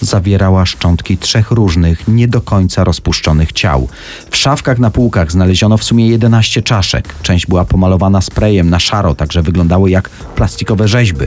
Zawierała 0.01 0.65
szczątki 0.65 1.17
trzech 1.17 1.51
różnych, 1.51 2.07
nie 2.07 2.27
do 2.27 2.41
końca 2.41 2.83
rozpuszczonych 2.83 3.51
ciał. 3.51 3.87
W 4.31 4.37
szafkach 4.37 4.79
na 4.79 4.89
półkach 4.91 5.31
znaleziono 5.31 5.77
w 5.77 5.83
sumie 5.83 6.07
11 6.07 6.61
czaszek. 6.61 7.15
Część 7.21 7.45
była 7.45 7.65
pomalowana 7.65 8.21
sprayem 8.21 8.69
na 8.69 8.79
szaro, 8.79 9.15
także 9.15 9.41
wyglądały 9.41 9.89
jak 9.89 10.09
plastikowe 10.09 10.87
rzeźby. 10.87 11.25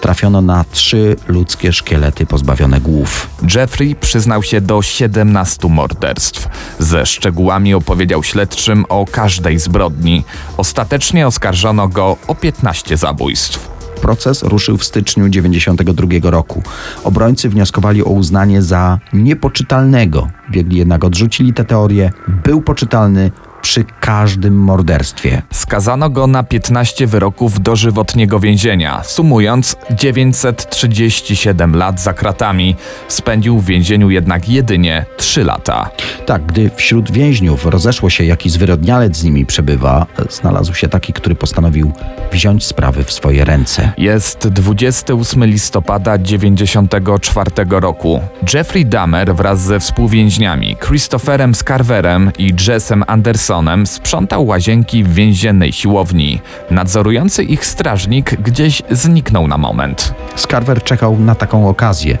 Trafiono 0.00 0.40
na 0.40 0.64
trzy 0.64 1.16
ludzkie 1.28 1.72
szkielety 1.72 2.26
pozbawione 2.26 2.80
głów. 2.80 3.30
Jeffrey 3.54 3.96
przyznał 3.96 4.42
się 4.42 4.60
do 4.60 4.82
17 4.82 5.68
morderstw. 5.68 6.48
Ze 6.78 7.06
szczegółami 7.06 7.74
opowiedział 7.74 8.22
śledczym 8.22 8.84
o 8.88 9.04
każdej 9.12 9.58
zbrodni. 9.58 10.24
Ostatecznie 10.56 11.26
oskarżono 11.26 11.88
go 11.88 12.16
o 12.26 12.34
15 12.34 12.96
zabójstw. 12.96 13.70
Proces 14.00 14.42
ruszył 14.42 14.76
w 14.76 14.84
styczniu 14.84 15.30
1992 15.30 16.30
roku. 16.30 16.62
Obrońcy 17.04 17.48
wnioskowali 17.48 18.04
o 18.04 18.08
uznanie 18.08 18.62
za 18.62 18.98
niepoczytalnego. 19.12 20.28
Biegli 20.50 20.78
jednak 20.78 21.04
odrzucili 21.04 21.52
tę 21.52 21.64
teorię. 21.64 22.12
Był 22.44 22.62
poczytalny 22.62 23.30
przy 23.62 23.84
każdym 24.00 24.54
morderstwie. 24.54 25.42
Skazano 25.52 26.10
go 26.10 26.26
na 26.26 26.42
15 26.42 27.06
wyroków 27.06 27.60
dożywotniego 27.60 28.40
więzienia, 28.40 29.02
sumując 29.04 29.76
937 29.90 31.76
lat 31.76 32.00
za 32.00 32.12
kratami. 32.12 32.76
Spędził 33.08 33.58
w 33.58 33.64
więzieniu 33.64 34.10
jednak 34.10 34.48
jedynie 34.48 35.04
3 35.16 35.44
lata. 35.44 35.90
Tak, 36.26 36.46
gdy 36.46 36.70
wśród 36.76 37.10
więźniów 37.10 37.66
rozeszło 37.66 38.10
się, 38.10 38.24
jaki 38.24 38.50
zwyrodnialec 38.50 39.16
z 39.16 39.24
nimi 39.24 39.46
przebywa, 39.46 40.06
znalazł 40.30 40.74
się 40.74 40.88
taki, 40.88 41.12
który 41.12 41.34
postanowił 41.34 41.92
wziąć 42.32 42.66
sprawy 42.66 43.04
w 43.04 43.12
swoje 43.12 43.44
ręce. 43.44 43.92
Jest 43.98 44.48
28 44.48 45.44
listopada 45.44 46.18
94 46.18 47.50
roku. 47.70 48.20
Jeffrey 48.54 48.86
Dahmer 48.86 49.34
wraz 49.34 49.60
ze 49.60 49.80
współwięźniami 49.80 50.76
Christopherem 50.86 51.54
Scarverem 51.54 52.30
i 52.38 52.54
Jessem 52.68 53.04
Andersonem 53.06 53.49
sprzątał 53.86 54.46
łazienki 54.46 55.04
w 55.04 55.14
więziennej 55.14 55.72
siłowni. 55.72 56.40
Nadzorujący 56.70 57.44
ich 57.44 57.66
strażnik 57.66 58.36
gdzieś 58.40 58.82
zniknął 58.90 59.48
na 59.48 59.58
moment. 59.58 60.14
Scarver 60.36 60.82
czekał 60.82 61.18
na 61.18 61.34
taką 61.34 61.68
okazję. 61.68 62.18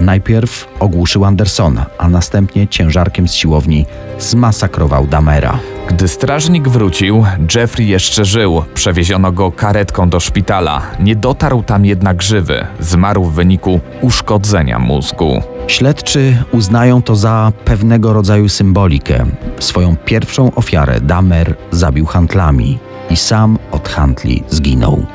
Najpierw 0.00 0.68
ogłuszył 0.80 1.24
Andersona, 1.24 1.86
a 1.98 2.08
następnie 2.08 2.68
ciężarkiem 2.68 3.28
z 3.28 3.34
siłowni 3.34 3.86
zmasakrował 4.18 5.06
Damera. 5.06 5.58
Gdy 5.88 6.08
strażnik 6.08 6.68
wrócił, 6.68 7.24
Jeffrey 7.54 7.88
jeszcze 7.88 8.24
żył. 8.24 8.62
Przewieziono 8.74 9.32
go 9.32 9.52
karetką 9.52 10.10
do 10.10 10.20
szpitala. 10.20 10.82
Nie 11.00 11.16
dotarł 11.16 11.62
tam 11.62 11.84
jednak 11.84 12.22
żywy. 12.22 12.66
Zmarł 12.80 13.24
w 13.24 13.34
wyniku 13.34 13.80
uszkodzenia 14.00 14.78
mózgu. 14.78 15.42
Śledczy 15.66 16.44
uznają 16.52 17.02
to 17.02 17.16
za 17.16 17.52
pewnego 17.64 18.12
rodzaju 18.12 18.48
symbolikę. 18.48 19.26
Swoją 19.58 19.96
pierwszą 19.96 20.54
ofiarę 20.54 21.00
Damer 21.00 21.54
zabił 21.70 22.06
handlami 22.06 22.78
i 23.10 23.16
sam 23.16 23.58
od 23.70 23.88
handli 23.88 24.42
zginął. 24.48 25.06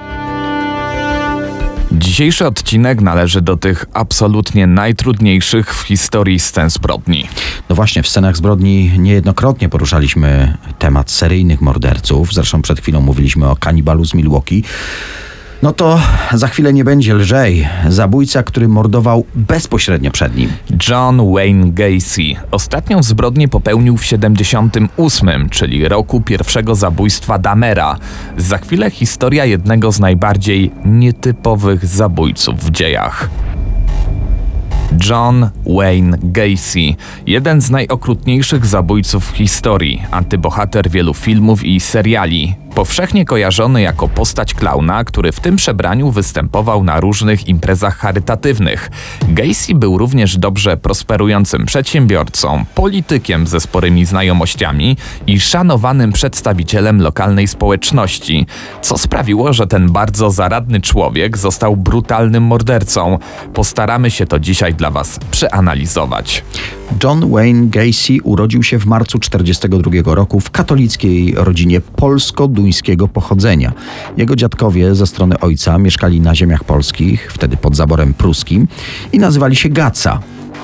Dzisiejszy 1.91 2.47
odcinek 2.47 3.01
należy 3.01 3.41
do 3.41 3.57
tych 3.57 3.85
absolutnie 3.93 4.67
najtrudniejszych 4.67 5.75
w 5.75 5.81
historii 5.81 6.39
scen 6.39 6.69
zbrodni. 6.69 7.27
No 7.69 7.75
właśnie, 7.75 8.03
w 8.03 8.07
scenach 8.07 8.37
zbrodni 8.37 8.91
niejednokrotnie 8.97 9.69
poruszaliśmy 9.69 10.57
temat 10.79 11.11
seryjnych 11.11 11.61
morderców. 11.61 12.33
Zresztą 12.33 12.61
przed 12.61 12.79
chwilą 12.79 13.01
mówiliśmy 13.01 13.49
o 13.49 13.55
kanibalu 13.55 14.05
z 14.05 14.13
Milwaukee. 14.13 14.63
No 15.61 15.73
to 15.73 15.99
za 16.33 16.47
chwilę 16.47 16.73
nie 16.73 16.83
będzie 16.83 17.13
lżej. 17.13 17.67
Zabójca, 17.87 18.43
który 18.43 18.67
mordował 18.67 19.25
bezpośrednio 19.35 20.11
przed 20.11 20.35
nim. 20.35 20.49
John 20.89 21.33
Wayne 21.33 21.71
Gacy 21.71 22.23
ostatnią 22.51 23.03
zbrodnię 23.03 23.47
popełnił 23.47 23.97
w 23.97 24.05
78, 24.05 25.49
czyli 25.49 25.87
roku 25.87 26.21
pierwszego 26.21 26.75
zabójstwa 26.75 27.39
Damera. 27.39 27.97
Za 28.37 28.57
chwilę 28.57 28.91
historia 28.91 29.45
jednego 29.45 29.91
z 29.91 29.99
najbardziej 29.99 30.71
nietypowych 30.85 31.85
zabójców 31.85 32.63
w 32.63 32.71
dziejach. 32.71 33.29
John 35.09 35.49
Wayne 35.65 36.17
Gacy, 36.23 36.95
jeden 37.27 37.61
z 37.61 37.69
najokrutniejszych 37.69 38.65
zabójców 38.65 39.31
w 39.31 39.35
historii, 39.35 40.01
antybohater 40.11 40.89
wielu 40.89 41.13
filmów 41.13 41.65
i 41.65 41.79
seriali. 41.79 42.55
Powszechnie 42.75 43.25
kojarzony 43.25 43.81
jako 43.81 44.07
postać 44.07 44.53
klauna, 44.53 45.03
który 45.03 45.31
w 45.31 45.39
tym 45.39 45.55
przebraniu 45.55 46.11
występował 46.11 46.83
na 46.83 46.99
różnych 46.99 47.47
imprezach 47.47 47.97
charytatywnych. 47.97 48.91
Gacy 49.29 49.75
był 49.75 49.97
również 49.97 50.37
dobrze 50.37 50.77
prosperującym 50.77 51.65
przedsiębiorcą, 51.65 52.65
politykiem 52.75 53.47
ze 53.47 53.59
sporymi 53.59 54.05
znajomościami 54.05 54.97
i 55.27 55.39
szanowanym 55.39 56.11
przedstawicielem 56.11 57.01
lokalnej 57.01 57.47
społeczności, 57.47 58.47
co 58.81 58.97
sprawiło, 58.97 59.53
że 59.53 59.67
ten 59.67 59.91
bardzo 59.91 60.31
zaradny 60.31 60.81
człowiek 60.81 61.37
został 61.37 61.75
brutalnym 61.75 62.43
mordercą. 62.43 63.19
Postaramy 63.53 64.11
się 64.11 64.25
to 64.25 64.39
dzisiaj 64.39 64.73
dla 64.79 64.91
Was 64.91 65.19
przeanalizować. 65.31 66.43
John 67.03 67.31
Wayne 67.31 67.67
Gacy 67.67 68.17
urodził 68.23 68.63
się 68.63 68.79
w 68.79 68.85
marcu 68.85 69.19
1942 69.19 70.15
roku 70.15 70.39
w 70.39 70.51
katolickiej 70.51 71.33
rodzinie 71.37 71.81
polsko-duńskiego 71.81 73.07
pochodzenia. 73.07 73.71
Jego 74.17 74.35
dziadkowie 74.35 74.95
ze 74.95 75.07
strony 75.07 75.39
ojca 75.39 75.77
mieszkali 75.77 76.21
na 76.21 76.35
ziemiach 76.35 76.63
polskich, 76.63 77.31
wtedy 77.33 77.57
pod 77.57 77.75
zaborem 77.75 78.13
pruskim, 78.13 78.67
i 79.13 79.19
nazywali 79.19 79.55
się 79.55 79.69
Gaca. 79.69 80.19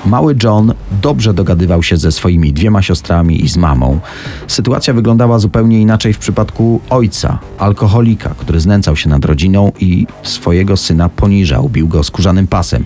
Mały 0.06 0.36
John 0.42 0.74
dobrze 1.02 1.34
dogadywał 1.34 1.82
się 1.82 1.96
ze 1.96 2.12
swoimi 2.12 2.52
dwiema 2.52 2.82
siostrami 2.82 3.44
i 3.44 3.48
z 3.48 3.56
mamą. 3.56 4.00
Sytuacja 4.46 4.94
wyglądała 4.94 5.38
zupełnie 5.38 5.80
inaczej 5.80 6.12
w 6.12 6.18
przypadku 6.18 6.80
ojca, 6.90 7.38
alkoholika, 7.58 8.34
który 8.38 8.60
znęcał 8.60 8.96
się 8.96 9.08
nad 9.08 9.24
rodziną 9.24 9.72
i 9.80 10.06
swojego 10.22 10.76
syna 10.76 11.08
poniżał, 11.08 11.68
bił 11.68 11.88
go 11.88 12.04
skórzanym 12.04 12.46
pasem. 12.46 12.84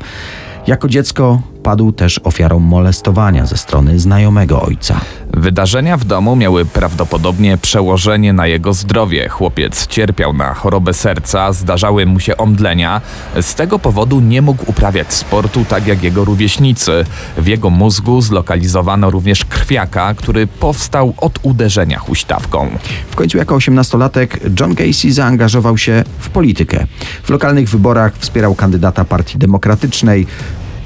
Jako 0.70 0.88
dziecko 0.88 1.42
padł 1.62 1.92
też 1.92 2.20
ofiarą 2.24 2.58
molestowania 2.58 3.46
ze 3.46 3.56
strony 3.56 4.00
znajomego 4.00 4.62
ojca. 4.62 5.00
Wydarzenia 5.34 5.96
w 5.96 6.04
domu 6.04 6.36
miały 6.36 6.64
prawdopodobnie 6.64 7.58
przełożenie 7.58 8.32
na 8.32 8.46
jego 8.46 8.72
zdrowie. 8.72 9.28
Chłopiec 9.28 9.86
cierpiał 9.86 10.32
na 10.32 10.54
chorobę 10.54 10.94
serca, 10.94 11.52
zdarzały 11.52 12.06
mu 12.06 12.20
się 12.20 12.36
omdlenia. 12.36 13.00
Z 13.40 13.54
tego 13.54 13.78
powodu 13.78 14.20
nie 14.20 14.42
mógł 14.42 14.70
uprawiać 14.70 15.14
sportu 15.14 15.64
tak 15.64 15.86
jak 15.86 16.02
jego 16.02 16.24
rówieśnicy. 16.24 17.04
W 17.38 17.46
jego 17.46 17.70
mózgu 17.70 18.20
zlokalizowano 18.20 19.10
również 19.10 19.44
krwiaka, 19.44 20.14
który 20.14 20.46
powstał 20.46 21.14
od 21.16 21.38
uderzenia 21.42 21.98
huśtawką. 21.98 22.68
W 23.10 23.16
końcu 23.16 23.38
jako 23.38 23.54
osiemnastolatek 23.54 24.40
John 24.60 24.74
Gacy 24.74 25.12
zaangażował 25.12 25.78
się 25.78 26.04
w 26.18 26.28
politykę. 26.28 26.86
W 27.22 27.30
lokalnych 27.30 27.68
wyborach 27.68 28.12
wspierał 28.18 28.54
kandydata 28.54 29.04
Partii 29.04 29.38
Demokratycznej. 29.38 30.26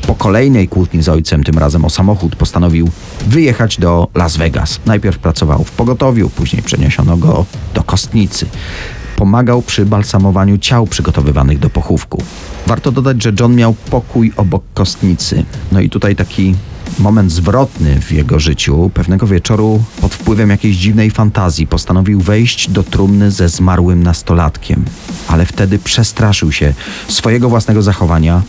Po 0.07 0.15
kolejnej 0.15 0.69
kłótni 0.69 1.03
z 1.03 1.09
ojcem, 1.09 1.45
tym 1.45 1.59
razem 1.59 1.85
o 1.85 1.91
samochód, 1.91 2.37
postanowił 2.37 2.89
wyjechać 3.27 3.79
do 3.79 4.09
Las 4.15 4.37
Vegas. 4.37 4.81
Najpierw 4.87 5.19
pracował 5.19 5.65
w 5.65 5.71
pogotowiu, 5.71 6.31
później 6.31 6.63
przeniesiono 6.63 7.17
go 7.17 7.47
do 7.75 7.83
kostnicy. 7.83 8.47
Pomagał 9.17 9.63
przy 9.63 9.87
balsamowaniu 9.87 10.59
ciał 10.59 10.87
przygotowywanych 10.87 11.59
do 11.59 11.71
pochówku. 11.71 12.23
Warto 12.67 12.93
dodać, 12.93 13.23
że 13.23 13.33
John 13.41 13.57
miał 13.57 13.75
pokój 13.75 14.33
obok 14.37 14.63
kostnicy. 14.75 15.45
No 15.73 15.81
i 15.81 15.91
tutaj 15.91 16.17
taki 16.17 16.55
moment 16.99 17.33
zwrotny 17.33 18.01
w 18.01 18.13
jego 18.13 18.41
życiu. 18.41 18.91
Pewnego 18.95 19.27
wieczoru, 19.27 19.85
pod 20.01 20.15
wpływem 20.15 20.51
jakiejś 20.51 20.77
dziwnej 20.77 21.11
fantazji, 21.11 21.67
postanowił 21.67 22.21
wejść 22.21 22.71
do 22.71 22.83
trumny 22.83 23.31
ze 23.31 23.49
zmarłym 23.49 24.03
nastolatkiem. 24.03 24.85
Ale 25.29 25.47
wtedy 25.47 25.79
przestraszył 25.79 26.53
się 26.53 26.75
swojego 27.09 27.49
własnego 27.49 27.83
zachowania. 27.83 28.43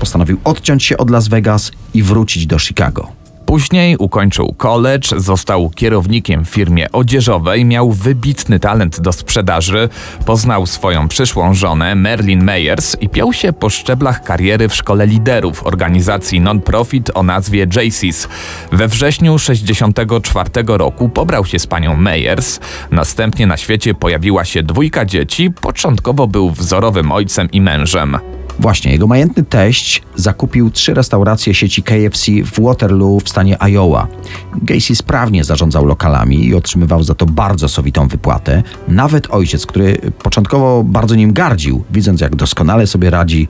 Postanowił 0.00 0.38
odciąć 0.44 0.84
się 0.84 0.96
od 0.96 1.10
Las 1.10 1.28
Vegas 1.28 1.72
i 1.94 2.02
wrócić 2.02 2.46
do 2.46 2.58
Chicago. 2.58 3.17
Później 3.48 3.96
ukończył 3.96 4.54
college, 4.58 5.08
został 5.16 5.70
kierownikiem 5.70 6.44
w 6.44 6.48
firmie 6.48 6.92
odzieżowej, 6.92 7.64
miał 7.64 7.92
wybitny 7.92 8.60
talent 8.60 9.00
do 9.00 9.12
sprzedaży, 9.12 9.88
poznał 10.26 10.66
swoją 10.66 11.08
przyszłą 11.08 11.54
żonę 11.54 11.94
Merlin 11.94 12.44
Meyers 12.44 12.96
i 13.00 13.08
piął 13.08 13.32
się 13.32 13.52
po 13.52 13.70
szczeblach 13.70 14.22
kariery 14.22 14.68
w 14.68 14.74
szkole 14.74 15.06
liderów 15.06 15.66
organizacji 15.66 16.40
non-profit 16.40 17.10
o 17.14 17.22
nazwie 17.22 17.66
JCS. 17.76 18.28
We 18.72 18.88
wrześniu 18.88 19.38
64 19.38 20.50
roku 20.66 21.08
pobrał 21.08 21.44
się 21.44 21.58
z 21.58 21.66
panią 21.66 21.96
Meyers, 21.96 22.60
następnie 22.90 23.46
na 23.46 23.56
świecie 23.56 23.94
pojawiła 23.94 24.44
się 24.44 24.62
dwójka 24.62 25.04
dzieci, 25.04 25.50
początkowo 25.50 26.26
był 26.26 26.50
wzorowym 26.50 27.12
ojcem 27.12 27.50
i 27.50 27.60
mężem. 27.60 28.18
Właśnie, 28.58 28.92
jego 28.92 29.06
majętny 29.06 29.42
teść 29.42 30.02
zakupił 30.16 30.70
trzy 30.70 30.94
restauracje 30.94 31.54
sieci 31.54 31.82
KFC 31.82 32.32
w 32.44 32.60
Waterloo 32.60 33.20
w 33.24 33.28
stanie 33.28 33.62
Iowa. 33.62 34.08
Gacy 34.62 34.96
sprawnie 34.96 35.44
zarządzał 35.44 35.86
lokalami 35.86 36.46
i 36.46 36.54
otrzymywał 36.54 37.02
za 37.02 37.14
to 37.14 37.26
bardzo 37.26 37.68
sowitą 37.68 38.08
wypłatę. 38.08 38.62
Nawet 38.88 39.30
ojciec, 39.30 39.66
który 39.66 39.98
początkowo 40.22 40.84
bardzo 40.84 41.14
nim 41.14 41.32
gardził, 41.32 41.84
widząc 41.90 42.20
jak 42.20 42.36
doskonale 42.36 42.86
sobie 42.86 43.10
radzi, 43.10 43.48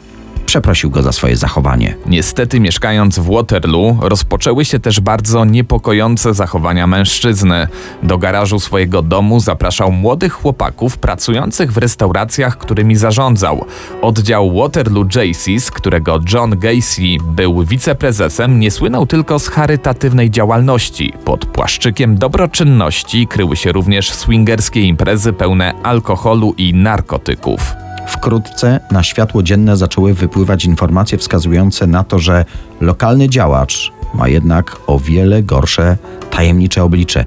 przeprosił 0.48 0.90
go 0.90 1.02
za 1.02 1.12
swoje 1.12 1.36
zachowanie. 1.36 1.96
Niestety, 2.06 2.60
mieszkając 2.60 3.18
w 3.18 3.34
Waterloo, 3.34 3.96
rozpoczęły 4.00 4.64
się 4.64 4.78
też 4.78 5.00
bardzo 5.00 5.44
niepokojące 5.44 6.34
zachowania 6.34 6.86
mężczyzny. 6.86 7.68
Do 8.02 8.18
garażu 8.18 8.60
swojego 8.60 9.02
domu 9.02 9.40
zapraszał 9.40 9.92
młodych 9.92 10.32
chłopaków 10.32 10.98
pracujących 10.98 11.72
w 11.72 11.76
restauracjach, 11.76 12.58
którymi 12.58 12.96
zarządzał. 12.96 13.64
Oddział 14.02 14.54
Waterloo 14.54 15.04
JC's, 15.04 15.70
którego 15.70 16.20
John 16.32 16.58
Gacy 16.58 17.02
był 17.22 17.64
wiceprezesem, 17.64 18.60
nie 18.60 18.70
słynął 18.70 19.06
tylko 19.06 19.38
z 19.38 19.48
charytatywnej 19.48 20.30
działalności. 20.30 21.12
Pod 21.24 21.46
płaszczykiem 21.46 22.18
dobroczynności 22.18 23.26
kryły 23.26 23.56
się 23.56 23.72
również 23.72 24.10
swingerskie 24.10 24.80
imprezy 24.82 25.32
pełne 25.32 25.74
alkoholu 25.82 26.54
i 26.58 26.74
narkotyków. 26.74 27.87
Wkrótce 28.08 28.80
na 28.90 29.02
światło 29.02 29.42
dzienne 29.42 29.76
zaczęły 29.76 30.14
wypływać 30.14 30.64
informacje 30.64 31.18
wskazujące 31.18 31.86
na 31.86 32.04
to, 32.04 32.18
że 32.18 32.44
lokalny 32.80 33.28
działacz 33.28 33.92
ma 34.14 34.28
jednak 34.28 34.76
o 34.86 34.98
wiele 34.98 35.42
gorsze, 35.42 35.96
tajemnicze 36.30 36.84
oblicze. 36.84 37.24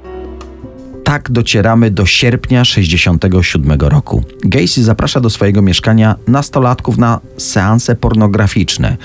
Tak 1.03 1.31
docieramy 1.31 1.91
do 1.91 2.05
sierpnia 2.05 2.65
67 2.65 3.79
roku. 3.79 4.23
Gacy 4.43 4.83
zaprasza 4.83 5.19
do 5.19 5.29
swojego 5.29 5.61
mieszkania 5.61 6.15
nastolatków 6.27 6.97
na 6.97 7.19
seanse 7.37 7.95
pornograficzne. 7.95 8.97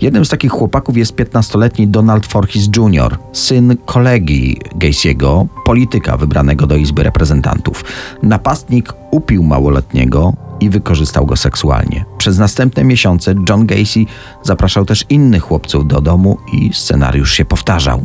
Jednym 0.00 0.24
z 0.24 0.28
takich 0.28 0.50
chłopaków 0.50 0.96
jest 0.96 1.14
15-letni 1.14 1.88
Donald 1.88 2.26
Forhis 2.26 2.68
Jr., 2.76 3.18
syn 3.32 3.76
kolegi 3.86 4.60
Gacy'ego, 4.78 5.46
polityka 5.64 6.16
wybranego 6.16 6.66
do 6.66 6.76
Izby 6.76 7.02
Reprezentantów. 7.02 7.84
Napastnik 8.22 8.92
upił 9.10 9.42
małoletniego, 9.42 10.34
i 10.60 10.70
wykorzystał 10.70 11.26
go 11.26 11.36
seksualnie. 11.36 12.04
Przez 12.18 12.38
następne 12.38 12.84
miesiące 12.84 13.34
John 13.48 13.66
Gacy 13.66 14.04
zapraszał 14.42 14.84
też 14.84 15.04
innych 15.08 15.42
chłopców 15.42 15.86
do 15.86 16.00
domu 16.00 16.38
i 16.52 16.70
scenariusz 16.72 17.32
się 17.32 17.44
powtarzał. 17.44 18.04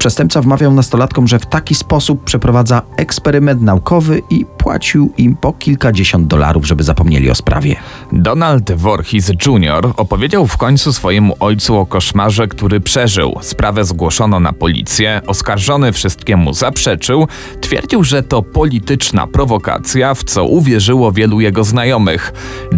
Przestępca 0.00 0.42
wmawiał 0.42 0.72
nastolatkom, 0.72 1.28
że 1.28 1.38
w 1.38 1.46
taki 1.46 1.74
sposób 1.74 2.24
przeprowadza 2.24 2.82
eksperyment 2.96 3.62
naukowy 3.62 4.22
i 4.30 4.44
płacił 4.58 5.12
im 5.16 5.36
po 5.36 5.52
kilkadziesiąt 5.52 6.26
dolarów, 6.26 6.66
żeby 6.66 6.82
zapomnieli 6.82 7.30
o 7.30 7.34
sprawie. 7.34 7.76
Donald 8.12 8.72
Voorhees 8.72 9.32
Jr. 9.46 9.92
opowiedział 9.96 10.46
w 10.46 10.56
końcu 10.56 10.92
swojemu 10.92 11.36
ojcu 11.40 11.78
o 11.78 11.86
koszmarze, 11.86 12.48
który 12.48 12.80
przeżył. 12.80 13.38
Sprawę 13.40 13.84
zgłoszono 13.84 14.40
na 14.40 14.52
policję, 14.52 15.20
oskarżony 15.26 15.92
wszystkiemu 15.92 16.52
zaprzeczył, 16.52 17.28
twierdził, 17.60 18.04
że 18.04 18.22
to 18.22 18.42
polityczna 18.42 19.26
prowokacja, 19.26 20.14
w 20.14 20.24
co 20.24 20.44
uwierzyło 20.44 21.12
wielu 21.12 21.40
jego 21.40 21.64
znajomych. 21.64 22.32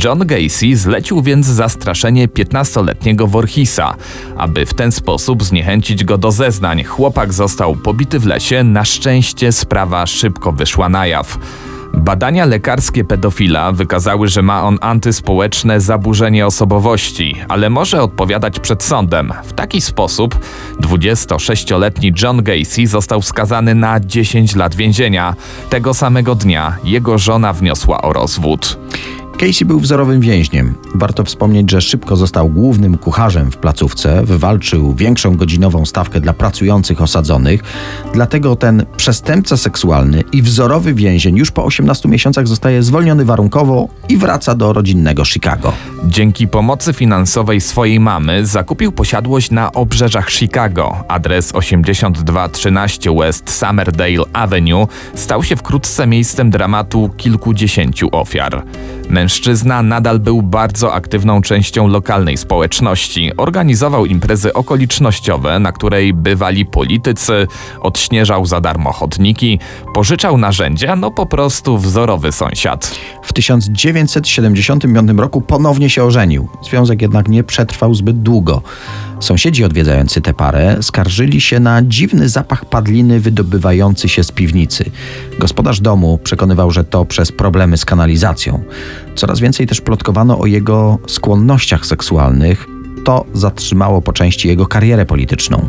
John 0.04 0.26
Gacy 0.26 0.76
zlecił 0.76 1.22
więc 1.22 1.46
zastraszenie 1.46 2.28
15-letniego 2.28 3.26
Voorheesa, 3.26 3.94
aby 4.36 4.66
w 4.66 4.74
ten 4.74 4.92
sposób 4.92 5.42
zniechęcić 5.42 6.04
go 6.04 6.18
do 6.18 6.32
zeznań. 6.32 6.84
Chłopak 7.12 7.32
został 7.32 7.76
pobity 7.76 8.18
w 8.18 8.26
lesie, 8.26 8.64
na 8.64 8.84
szczęście 8.84 9.52
sprawa 9.52 10.06
szybko 10.06 10.52
wyszła 10.52 10.88
na 10.88 11.06
jaw. 11.06 11.38
Badania 11.94 12.44
lekarskie 12.44 13.04
pedofila 13.04 13.72
wykazały, 13.72 14.28
że 14.28 14.42
ma 14.42 14.62
on 14.62 14.78
antyspołeczne 14.80 15.80
zaburzenie 15.80 16.46
osobowości, 16.46 17.36
ale 17.48 17.70
może 17.70 18.02
odpowiadać 18.02 18.60
przed 18.60 18.82
sądem. 18.82 19.32
W 19.44 19.52
taki 19.52 19.80
sposób 19.80 20.38
26-letni 20.80 22.12
John 22.22 22.42
Gacy 22.42 22.86
został 22.86 23.22
skazany 23.22 23.74
na 23.74 24.00
10 24.00 24.56
lat 24.56 24.74
więzienia. 24.74 25.34
Tego 25.70 25.94
samego 25.94 26.34
dnia 26.34 26.76
jego 26.84 27.18
żona 27.18 27.52
wniosła 27.52 28.02
o 28.02 28.12
rozwód. 28.12 28.78
Casey 29.46 29.64
był 29.64 29.80
wzorowym 29.80 30.20
więźniem. 30.20 30.74
Warto 30.94 31.24
wspomnieć, 31.24 31.70
że 31.70 31.80
szybko 31.80 32.16
został 32.16 32.48
głównym 32.48 32.98
kucharzem 32.98 33.50
w 33.50 33.56
placówce, 33.56 34.22
wywalczył 34.24 34.94
większą 34.94 35.36
godzinową 35.36 35.86
stawkę 35.86 36.20
dla 36.20 36.32
pracujących 36.32 37.02
osadzonych. 37.02 37.62
Dlatego 38.12 38.56
ten 38.56 38.86
przestępca 38.96 39.56
seksualny 39.56 40.24
i 40.32 40.42
wzorowy 40.42 40.94
więzień 40.94 41.36
już 41.36 41.50
po 41.50 41.64
18 41.64 42.08
miesiącach 42.08 42.48
zostaje 42.48 42.82
zwolniony 42.82 43.24
warunkowo 43.24 43.88
i 44.08 44.16
wraca 44.16 44.54
do 44.54 44.72
rodzinnego 44.72 45.24
Chicago. 45.24 45.72
Dzięki 46.04 46.48
pomocy 46.48 46.92
finansowej 46.92 47.60
swojej 47.60 48.00
mamy 48.00 48.46
zakupił 48.46 48.92
posiadłość 48.92 49.50
na 49.50 49.72
obrzeżach 49.72 50.30
Chicago. 50.30 51.04
Adres 51.08 51.54
8213 51.54 53.16
West 53.18 53.50
Summerdale 53.50 54.24
Avenue 54.32 54.86
stał 55.14 55.42
się 55.42 55.56
wkrótce 55.56 56.06
miejscem 56.06 56.50
dramatu 56.50 57.10
kilkudziesięciu 57.16 58.08
ofiar. 58.12 58.64
Mężczyzna 59.12 59.82
nadal 59.82 60.20
był 60.20 60.42
bardzo 60.42 60.94
aktywną 60.94 61.42
częścią 61.42 61.88
lokalnej 61.88 62.36
społeczności. 62.36 63.30
Organizował 63.36 64.06
imprezy 64.06 64.52
okolicznościowe, 64.52 65.58
na 65.58 65.72
której 65.72 66.14
bywali 66.14 66.66
politycy, 66.66 67.46
odśnieżał 67.80 68.46
za 68.46 68.60
darmo 68.60 68.92
chodniki, 68.92 69.58
pożyczał 69.94 70.38
narzędzia, 70.38 70.96
no 70.96 71.10
po 71.10 71.26
prostu 71.26 71.78
wzorowy 71.78 72.32
sąsiad. 72.32 72.94
W 73.22 73.32
1975 73.32 75.10
roku 75.16 75.40
ponownie 75.40 75.90
się 75.90 76.04
ożenił. 76.04 76.48
Związek 76.62 77.02
jednak 77.02 77.28
nie 77.28 77.44
przetrwał 77.44 77.94
zbyt 77.94 78.22
długo. 78.22 78.62
Sąsiedzi 79.22 79.64
odwiedzający 79.64 80.20
tę 80.20 80.34
parę 80.34 80.76
skarżyli 80.80 81.40
się 81.40 81.60
na 81.60 81.82
dziwny 81.82 82.28
zapach 82.28 82.64
padliny 82.64 83.20
wydobywający 83.20 84.08
się 84.08 84.24
z 84.24 84.32
piwnicy. 84.32 84.84
Gospodarz 85.38 85.80
domu 85.80 86.18
przekonywał, 86.24 86.70
że 86.70 86.84
to 86.84 87.04
przez 87.04 87.32
problemy 87.32 87.76
z 87.76 87.84
kanalizacją. 87.84 88.62
Coraz 89.14 89.40
więcej 89.40 89.66
też 89.66 89.80
plotkowano 89.80 90.38
o 90.38 90.46
jego 90.46 90.98
skłonnościach 91.06 91.86
seksualnych. 91.86 92.66
To 93.04 93.24
zatrzymało 93.32 94.02
po 94.02 94.12
części 94.12 94.48
jego 94.48 94.66
karierę 94.66 95.06
polityczną. 95.06 95.68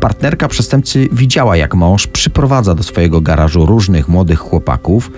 Partnerka 0.00 0.48
przestępcy 0.48 1.08
widziała, 1.12 1.56
jak 1.56 1.74
mąż 1.74 2.06
przyprowadza 2.06 2.74
do 2.74 2.82
swojego 2.82 3.20
garażu 3.20 3.66
różnych 3.66 4.08
młodych 4.08 4.38
chłopaków, 4.38 5.10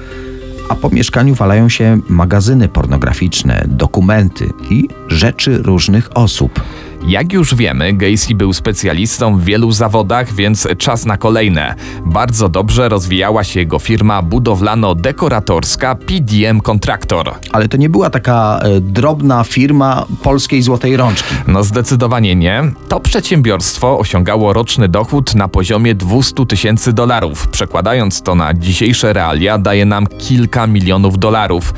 a 0.69 0.75
po 0.75 0.91
mieszkaniu 0.91 1.35
walają 1.35 1.69
się 1.69 2.01
magazyny 2.09 2.69
pornograficzne, 2.69 3.65
dokumenty 3.69 4.51
i 4.71 4.89
rzeczy 5.09 5.59
różnych 5.59 6.17
osób. 6.17 6.61
Jak 7.07 7.33
już 7.33 7.55
wiemy, 7.55 7.93
Gacy 7.93 8.35
był 8.35 8.53
specjalistą 8.53 9.39
w 9.39 9.45
wielu 9.45 9.73
zawodach, 9.73 10.33
więc 10.33 10.69
czas 10.79 11.07
na 11.07 11.17
kolejne. 11.17 11.75
Bardzo 12.07 12.49
dobrze 12.49 12.89
rozwijała 12.89 13.45
się 13.45 13.61
jego 13.61 13.79
firma 13.79 14.23
budowlano-dekoratorska 14.23 15.95
PDM 15.95 16.61
Kontraktor. 16.61 17.35
Ale 17.53 17.69
to 17.69 17.77
nie 17.77 17.89
była 17.89 18.11
taka 18.11 18.61
e, 18.63 18.81
drobna 18.81 19.45
firma 19.45 20.07
polskiej 20.23 20.63
złotej 20.63 20.97
rączki. 20.97 21.35
No 21.47 21.65
zdecydowanie 21.65 22.37
nie. 22.37 22.63
To 22.89 23.01
przedsiębiorstwo 23.01 23.99
osiągało 23.99 24.53
roczny 24.53 24.89
dochód 24.89 25.35
na 25.35 25.49
poziomie 25.49 25.95
200 25.95 26.47
tysięcy 26.47 26.93
dolarów. 26.93 27.49
Przekładając 27.49 28.23
to 28.23 28.35
na 28.35 28.55
dzisiejsze 28.55 29.13
realia, 29.13 29.59
daje 29.59 29.85
nam 29.85 30.07
kilka 30.07 30.67
milionów 30.67 31.19
dolarów. 31.19 31.75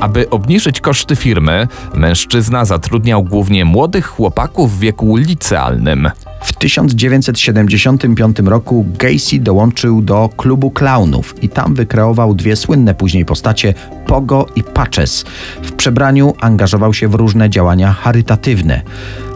Aby 0.00 0.30
obniżyć 0.30 0.80
koszty 0.80 1.16
firmy, 1.16 1.68
mężczyzna 1.94 2.64
zatrudniał 2.64 3.22
głównie 3.22 3.64
młodych 3.64 4.06
chłopaków 4.06 4.71
w 4.72 4.78
wieku 4.78 5.16
licealnym. 5.16 6.10
W 6.42 6.52
1975 6.52 8.38
roku 8.38 8.86
Gacy 8.98 9.38
dołączył 9.38 10.02
do 10.02 10.30
klubu 10.36 10.70
klaunów 10.70 11.42
i 11.42 11.48
tam 11.48 11.74
wykreował 11.74 12.34
dwie 12.34 12.56
słynne 12.56 12.94
później 12.94 13.24
postacie 13.24 13.74
Pogo 14.06 14.46
i 14.56 14.62
Patches. 14.62 15.24
W 15.62 15.72
przebraniu 15.72 16.34
angażował 16.40 16.94
się 16.94 17.08
w 17.08 17.14
różne 17.14 17.50
działania 17.50 17.92
charytatywne. 17.92 18.82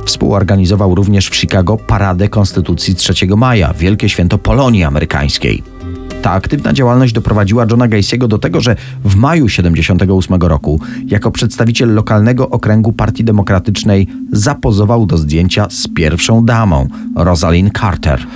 Współorganizował 0.06 0.94
również 0.94 1.28
w 1.28 1.36
Chicago 1.36 1.76
Paradę 1.76 2.28
Konstytucji 2.28 2.94
3 2.94 3.26
maja, 3.36 3.72
wielkie 3.72 4.08
święto 4.08 4.38
Polonii 4.38 4.84
Amerykańskiej. 4.84 5.75
Ta 6.22 6.30
aktywna 6.30 6.72
działalność 6.72 7.12
doprowadziła 7.12 7.66
Johna 7.70 7.88
Gacy'ego 7.88 8.28
do 8.28 8.38
tego, 8.38 8.60
że 8.60 8.76
w 9.04 9.16
maju 9.16 9.48
78 9.48 10.40
roku 10.40 10.80
jako 11.06 11.30
przedstawiciel 11.30 11.94
lokalnego 11.94 12.50
okręgu 12.50 12.92
Partii 12.92 13.24
Demokratycznej 13.24 14.06
zapozował 14.32 15.06
do 15.06 15.18
zdjęcia 15.18 15.66
z 15.70 15.88
pierwszą 15.88 16.44
damą, 16.44 16.88
Rosalind 17.16 17.78
Carter. 17.78 18.26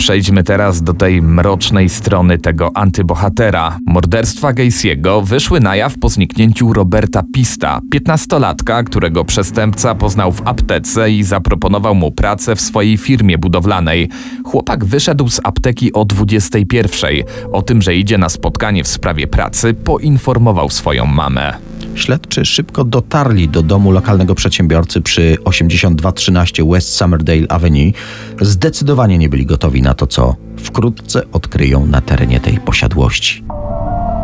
Przejdźmy 0.00 0.44
teraz 0.44 0.82
do 0.82 0.94
tej 0.94 1.22
mrocznej 1.22 1.88
strony 1.88 2.38
tego 2.38 2.76
antybohatera. 2.76 3.78
Morderstwa 3.86 4.52
Gacy'ego 4.52 5.24
wyszły 5.24 5.60
na 5.60 5.76
jaw 5.76 5.98
po 5.98 6.08
zniknięciu 6.08 6.72
Roberta 6.72 7.22
Pista, 7.34 7.80
15-latka, 7.94 8.84
którego 8.84 9.24
przestępca 9.24 9.94
poznał 9.94 10.32
w 10.32 10.46
aptece 10.48 11.10
i 11.10 11.22
zaproponował 11.22 11.94
mu 11.94 12.12
pracę 12.12 12.56
w 12.56 12.60
swojej 12.60 12.96
firmie 12.96 13.38
budowlanej. 13.38 14.08
Chłopak 14.44 14.84
wyszedł 14.84 15.28
z 15.28 15.40
apteki 15.44 15.92
o 15.92 16.04
21. 16.04 17.10
O 17.52 17.62
tym, 17.62 17.82
że 17.82 17.96
idzie 17.96 18.18
na 18.18 18.28
spotkanie 18.28 18.84
w 18.84 18.88
sprawie 18.88 19.26
pracy, 19.26 19.74
poinformował 19.74 20.70
swoją 20.70 21.06
mamę. 21.06 21.69
Śledczy 21.94 22.44
szybko 22.44 22.84
dotarli 22.84 23.48
do 23.48 23.62
domu 23.62 23.90
lokalnego 23.90 24.34
przedsiębiorcy 24.34 25.00
przy 25.00 25.36
8213 25.44 26.64
West 26.64 26.96
Summerdale 26.96 27.46
Avenue. 27.48 27.92
Zdecydowanie 28.40 29.18
nie 29.18 29.28
byli 29.28 29.46
gotowi 29.46 29.82
na 29.82 29.94
to, 29.94 30.06
co 30.06 30.36
wkrótce 30.56 31.22
odkryją 31.32 31.86
na 31.86 32.00
terenie 32.00 32.40
tej 32.40 32.58
posiadłości. 32.58 33.44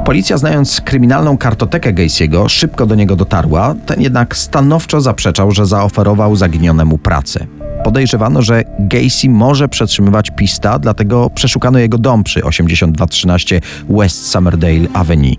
Policja, 0.05 0.39
znając 0.39 0.81
kryminalną 0.81 1.39
kartotekę 1.39 1.93
Gacy'ego, 1.93 2.49
szybko 2.49 2.87
do 2.87 2.95
niego 2.95 3.17
dotarła, 3.17 3.75
ten 3.87 4.01
jednak 4.01 4.37
stanowczo 4.37 5.01
zaprzeczał, 5.01 5.51
że 5.51 5.67
zaoferował 5.67 6.37
zaginionemu 6.37 6.99
pracę. 6.99 7.47
Podejrzewano, 7.85 8.43
że 8.43 8.63
Gacy 8.79 9.29
może 9.29 9.69
przetrzymywać 9.69 10.31
pista, 10.31 10.79
dlatego 10.79 11.31
przeszukano 11.31 11.79
jego 11.79 11.99
dom 11.99 12.25
przy 12.25 12.45
8213 12.45 13.61
West 13.89 14.31
Summerdale 14.31 14.89
Avenue. 14.93 15.37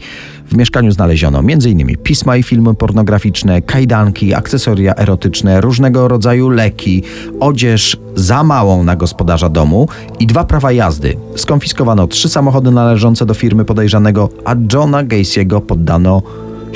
W 0.52 0.58
mieszkaniu 0.58 0.92
znaleziono 0.92 1.40
m.in. 1.40 1.98
pisma 2.04 2.38
i 2.38 2.44
filmy 2.44 2.76
pornograficzne, 2.76 3.62
kajdanki, 3.62 4.34
akcesoria 4.34 4.96
erotyczne, 4.96 5.62
różnego 5.62 6.08
rodzaju 6.08 6.50
leki, 6.50 7.04
odzież 7.40 7.98
za 8.16 8.44
małą 8.44 8.84
na 8.84 8.96
gospodarza 8.96 9.50
domu 9.50 9.88
i 10.20 10.28
dwa 10.28 10.44
prawa 10.44 10.72
jazdy. 10.72 11.18
Skonfiskowano 11.36 12.08
trzy 12.08 12.30
samochody 12.30 12.72
należące 12.72 13.26
do 13.26 13.34
firmy 13.34 13.66
podejrzanego, 13.66 14.30
a 14.46 14.56
Johna 14.74 15.04
Gacy'ego 15.04 15.62
poddano 15.62 16.22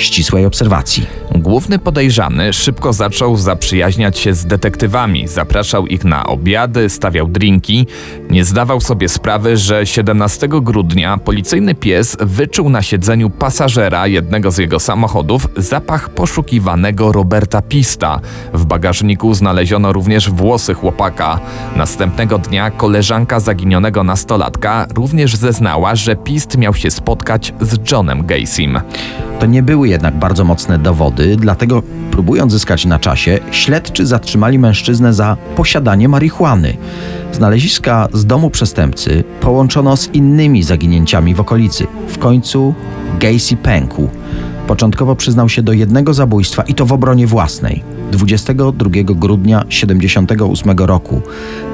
ścisłej 0.01 0.45
obserwacji. 0.45 1.05
Główny 1.35 1.79
podejrzany 1.79 2.53
szybko 2.53 2.93
zaczął 2.93 3.37
zaprzyjaźniać 3.37 4.19
się 4.19 4.33
z 4.33 4.45
detektywami, 4.45 5.27
zapraszał 5.27 5.87
ich 5.87 6.03
na 6.03 6.25
obiady, 6.25 6.89
stawiał 6.89 7.27
drinki. 7.27 7.87
Nie 8.29 8.45
zdawał 8.45 8.81
sobie 8.81 9.09
sprawy, 9.09 9.57
że 9.57 9.85
17 9.85 10.47
grudnia 10.47 11.17
policyjny 11.17 11.75
pies 11.75 12.17
wyczuł 12.19 12.69
na 12.69 12.81
siedzeniu 12.81 13.29
pasażera 13.29 14.07
jednego 14.07 14.51
z 14.51 14.57
jego 14.57 14.79
samochodów 14.79 15.47
zapach 15.57 16.09
poszukiwanego 16.09 17.11
Roberta 17.11 17.61
Pista. 17.61 18.19
W 18.53 18.65
bagażniku 18.65 19.33
znaleziono 19.33 19.93
również 19.93 20.29
włosy 20.29 20.73
chłopaka. 20.73 21.39
Następnego 21.75 22.37
dnia 22.37 22.71
koleżanka 22.71 23.39
zaginionego 23.39 24.03
nastolatka 24.03 24.87
również 24.95 25.35
zeznała, 25.35 25.95
że 25.95 26.15
Pist 26.15 26.57
miał 26.57 26.73
się 26.73 26.91
spotkać 26.91 27.53
z 27.61 27.91
Johnem 27.91 28.25
Gacym. 28.25 28.79
To 29.39 29.45
nie 29.45 29.63
były 29.63 29.89
jednak 29.91 30.19
bardzo 30.19 30.43
mocne 30.43 30.80
dowody, 30.80 31.36
dlatego 31.36 31.84
próbując 32.12 32.51
zyskać 32.51 32.86
na 32.86 32.99
czasie, 32.99 33.39
śledczy 33.51 34.06
zatrzymali 34.06 34.60
mężczyznę 34.60 35.13
za 35.13 35.38
posiadanie 35.56 36.10
marihuany. 36.10 36.77
Znaleziska 37.32 38.08
z 38.13 38.25
domu 38.25 38.49
przestępcy 38.49 39.23
połączono 39.41 39.97
z 39.97 40.08
innymi 40.08 40.63
zaginięciami 40.63 41.36
w 41.36 41.39
okolicy. 41.39 41.88
W 42.08 42.17
końcu 42.17 42.73
Gacy 43.19 43.58
pękł. 43.58 44.10
Początkowo 44.67 45.15
przyznał 45.15 45.49
się 45.49 45.62
do 45.62 45.73
jednego 45.73 46.13
zabójstwa 46.13 46.63
i 46.63 46.73
to 46.73 46.86
w 46.86 46.93
obronie 46.93 47.27
własnej. 47.27 47.84
22 48.12 48.89
grudnia 49.04 49.65
78 49.69 50.78
roku. 50.78 51.21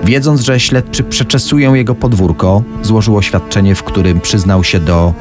Wiedząc, 0.04 0.42
że 0.42 0.60
śledczy 0.60 1.04
przeczesują 1.04 1.74
jego 1.74 1.96
podwórko, 1.96 2.64
złożył 2.82 3.18
oświadczenie, 3.18 3.76
w 3.76 3.84
którym 3.84 4.22
przyznał 4.22 4.64
się 4.64 4.80
do 4.80 5.14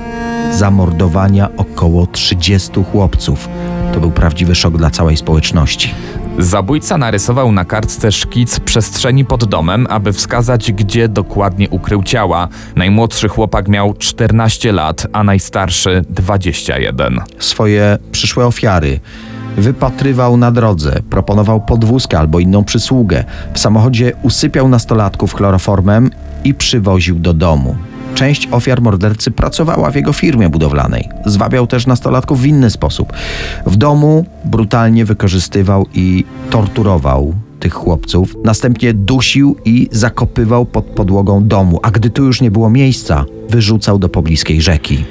zamordowania 0.52 1.48
około 1.56 2.06
30 2.06 2.84
chłopców. 2.92 3.48
To 3.94 4.00
był 4.00 4.10
prawdziwy 4.10 4.54
szok 4.54 4.76
dla 4.76 4.90
całej 4.90 5.16
społeczności. 5.16 5.94
Zabójca 6.38 6.98
narysował 6.98 7.52
na 7.52 7.64
kartce 7.64 8.12
szkic 8.12 8.60
przestrzeni 8.60 9.24
pod 9.24 9.44
domem, 9.44 9.86
aby 9.90 10.12
wskazać, 10.12 10.72
gdzie 10.72 11.08
dokładnie 11.08 11.68
ukrył 11.70 12.02
ciała. 12.02 12.48
Najmłodszy 12.76 13.28
chłopak 13.28 13.68
miał 13.68 13.94
14 13.94 14.72
lat, 14.72 15.06
a 15.12 15.24
najstarszy 15.24 16.04
21. 16.10 17.20
Swoje 17.38 17.98
przyszłe 18.12 18.46
ofiary 18.46 19.00
wypatrywał 19.56 20.36
na 20.36 20.50
drodze, 20.50 21.00
proponował 21.10 21.60
podwózkę 21.60 22.18
albo 22.18 22.38
inną 22.38 22.64
przysługę. 22.64 23.24
W 23.54 23.58
samochodzie 23.58 24.12
usypiał 24.22 24.68
nastolatków 24.68 25.34
chloroformem 25.34 26.10
i 26.44 26.54
przywoził 26.54 27.18
do 27.18 27.34
domu. 27.34 27.76
Część 28.14 28.48
ofiar 28.50 28.82
mordercy 28.82 29.30
pracowała 29.30 29.90
w 29.90 29.94
jego 29.94 30.12
firmie 30.12 30.48
budowlanej. 30.48 31.08
Zwabiał 31.26 31.66
też 31.66 31.86
nastolatków 31.86 32.40
w 32.40 32.46
inny 32.46 32.70
sposób. 32.70 33.12
W 33.66 33.76
domu 33.76 34.24
brutalnie 34.44 35.04
wykorzystywał 35.04 35.86
i 35.94 36.24
torturował 36.50 37.34
tych 37.60 37.74
chłopców. 37.74 38.36
Następnie 38.44 38.94
dusił 38.94 39.56
i 39.64 39.88
zakopywał 39.92 40.66
pod 40.66 40.84
podłogą 40.84 41.44
domu, 41.44 41.80
a 41.82 41.90
gdy 41.90 42.10
tu 42.10 42.24
już 42.24 42.40
nie 42.40 42.50
było 42.50 42.70
miejsca, 42.70 43.24
wyrzucał 43.48 43.98
do 43.98 44.08
pobliskiej 44.08 44.60
rzeki. 44.60 45.04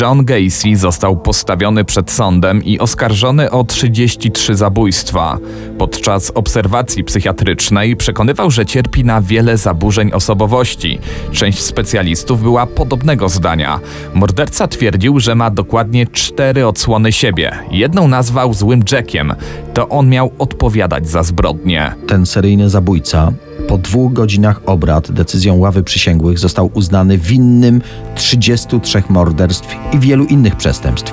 John 0.00 0.24
Gacy 0.24 0.76
został 0.76 1.16
postawiony 1.16 1.84
przed 1.84 2.10
sądem 2.10 2.64
i 2.64 2.78
oskarżony 2.78 3.50
o 3.50 3.64
33 3.64 4.54
zabójstwa. 4.54 5.38
Podczas 5.78 6.32
obserwacji 6.34 7.04
psychiatrycznej 7.04 7.96
przekonywał, 7.96 8.50
że 8.50 8.66
cierpi 8.66 9.04
na 9.04 9.20
wiele 9.20 9.56
zaburzeń 9.56 10.12
osobowości. 10.12 10.98
Część 11.32 11.62
specjalistów 11.62 12.42
była 12.42 12.66
podobnego 12.66 13.28
zdania. 13.28 13.80
Morderca 14.14 14.68
twierdził, 14.68 15.20
że 15.20 15.34
ma 15.34 15.50
dokładnie 15.50 16.06
cztery 16.06 16.66
odsłony 16.66 17.12
siebie. 17.12 17.52
Jedną 17.70 18.08
nazwał 18.08 18.54
złym 18.54 18.82
Jackiem. 18.92 19.34
To 19.74 19.88
on 19.88 20.08
miał 20.08 20.32
odpowiadać 20.38 21.08
za 21.08 21.22
zbrodnie. 21.22 21.94
Ten 22.06 22.26
seryjny 22.26 22.70
zabójca 22.70 23.32
po 23.72 23.78
dwóch 23.78 24.12
godzinach 24.12 24.60
obrad 24.66 25.12
decyzją 25.12 25.56
ławy 25.56 25.82
przysięgłych 25.82 26.38
został 26.38 26.70
uznany 26.74 27.18
winnym 27.18 27.82
33 28.14 29.02
morderstw 29.08 29.76
i 29.92 29.98
wielu 29.98 30.24
innych 30.24 30.56
przestępstw. 30.56 31.12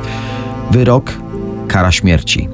Wyrok 0.71 1.13
kara 1.67 1.91
śmierci. 1.91 2.49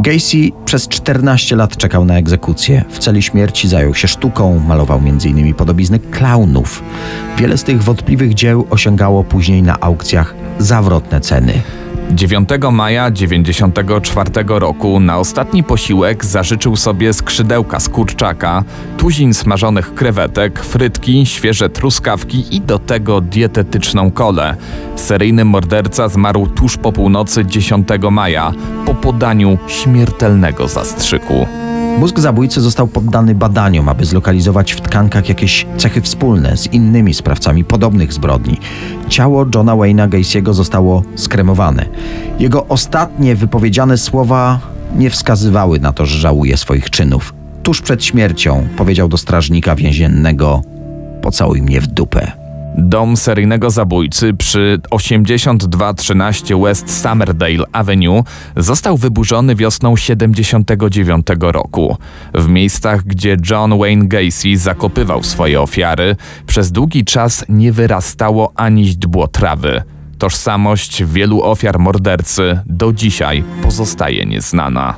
Gacy 0.00 0.50
przez 0.64 0.88
14 0.88 1.56
lat 1.56 1.76
czekał 1.76 2.04
na 2.04 2.18
egzekucję. 2.18 2.84
W 2.90 2.98
celi 2.98 3.22
śmierci 3.22 3.68
zajął 3.68 3.94
się 3.94 4.08
sztuką, 4.08 4.58
malował 4.58 4.98
m.in. 4.98 5.54
podobizny 5.54 5.98
klaunów. 5.98 6.82
Wiele 7.36 7.58
z 7.58 7.64
tych 7.64 7.82
wątpliwych 7.82 8.34
dzieł 8.34 8.66
osiągało 8.70 9.24
później 9.24 9.62
na 9.62 9.80
aukcjach 9.80 10.34
zawrotne 10.58 11.20
ceny. 11.20 11.52
9 12.10 12.48
maja 12.72 13.10
94 13.10 14.30
roku 14.46 15.00
na 15.00 15.18
ostatni 15.18 15.64
posiłek 15.64 16.24
zażyczył 16.24 16.76
sobie 16.76 17.12
skrzydełka 17.12 17.80
z 17.80 17.88
kurczaka, 17.88 18.64
tuzin 18.96 19.34
smażonych 19.34 19.94
krewetek, 19.94 20.64
frytki, 20.64 21.26
świeże 21.26 21.68
truskawki 21.68 22.56
i 22.56 22.60
do 22.60 22.78
tego 22.78 23.20
dietetyczną 23.20 24.10
kolę. 24.10 24.56
Seryjny 24.96 25.44
morderca 25.44 26.08
zmarł 26.08 26.46
tuż 26.46 26.76
po 26.76 26.92
północy 26.92 27.46
10 27.46 27.88
maja 28.10 28.52
po 28.86 28.94
podaniu 28.94 29.58
śmiertelnego 29.66 30.68
zastrzyku. 30.68 31.46
Mózg 31.98 32.18
zabójcy 32.18 32.60
został 32.60 32.88
poddany 32.88 33.34
badaniom, 33.34 33.88
aby 33.88 34.04
zlokalizować 34.04 34.72
w 34.72 34.80
tkankach 34.80 35.28
jakieś 35.28 35.66
cechy 35.76 36.00
wspólne 36.00 36.56
z 36.56 36.66
innymi 36.66 37.14
sprawcami 37.14 37.64
podobnych 37.64 38.12
zbrodni. 38.12 38.56
Ciało 39.08 39.46
Johna 39.54 39.72
Wayne'a 39.72 40.08
Gacy'ego 40.08 40.52
zostało 40.54 41.02
skremowane. 41.16 41.86
Jego 42.38 42.66
ostatnie 42.66 43.36
wypowiedziane 43.36 43.98
słowa 43.98 44.60
nie 44.96 45.10
wskazywały 45.10 45.80
na 45.80 45.92
to, 45.92 46.06
że 46.06 46.18
żałuje 46.18 46.56
swoich 46.56 46.90
czynów. 46.90 47.34
Tuż 47.62 47.82
przed 47.82 48.04
śmiercią 48.04 48.68
powiedział 48.76 49.08
do 49.08 49.16
strażnika 49.16 49.74
więziennego: 49.74 50.62
Pocałuj 51.22 51.62
mnie 51.62 51.80
w 51.80 51.86
dupę. 51.86 52.47
Dom 52.80 53.16
seryjnego 53.16 53.70
zabójcy 53.70 54.34
przy 54.34 54.80
8213 54.90 56.62
West 56.62 57.02
Summerdale 57.02 57.64
Avenue 57.72 58.24
został 58.56 58.96
wyburzony 58.96 59.54
wiosną 59.54 59.96
79 59.96 61.26
roku. 61.40 61.96
W 62.34 62.48
miejscach, 62.48 63.04
gdzie 63.04 63.36
John 63.50 63.78
Wayne 63.78 64.08
Gacy 64.08 64.56
zakopywał 64.56 65.22
swoje 65.22 65.60
ofiary, 65.60 66.16
przez 66.46 66.72
długi 66.72 67.04
czas 67.04 67.44
nie 67.48 67.72
wyrastało 67.72 68.52
ani 68.54 68.86
źdźbło 68.86 69.28
trawy. 69.28 69.82
Tożsamość 70.18 71.04
wielu 71.04 71.42
ofiar 71.42 71.78
mordercy 71.78 72.60
do 72.66 72.92
dzisiaj 72.92 73.44
pozostaje 73.62 74.26
nieznana. 74.26 74.94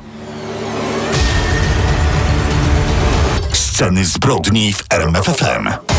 Sceny 3.51 4.05
zbrodni 4.05 4.73
w 4.73 4.83
RMFFM. 4.89 5.90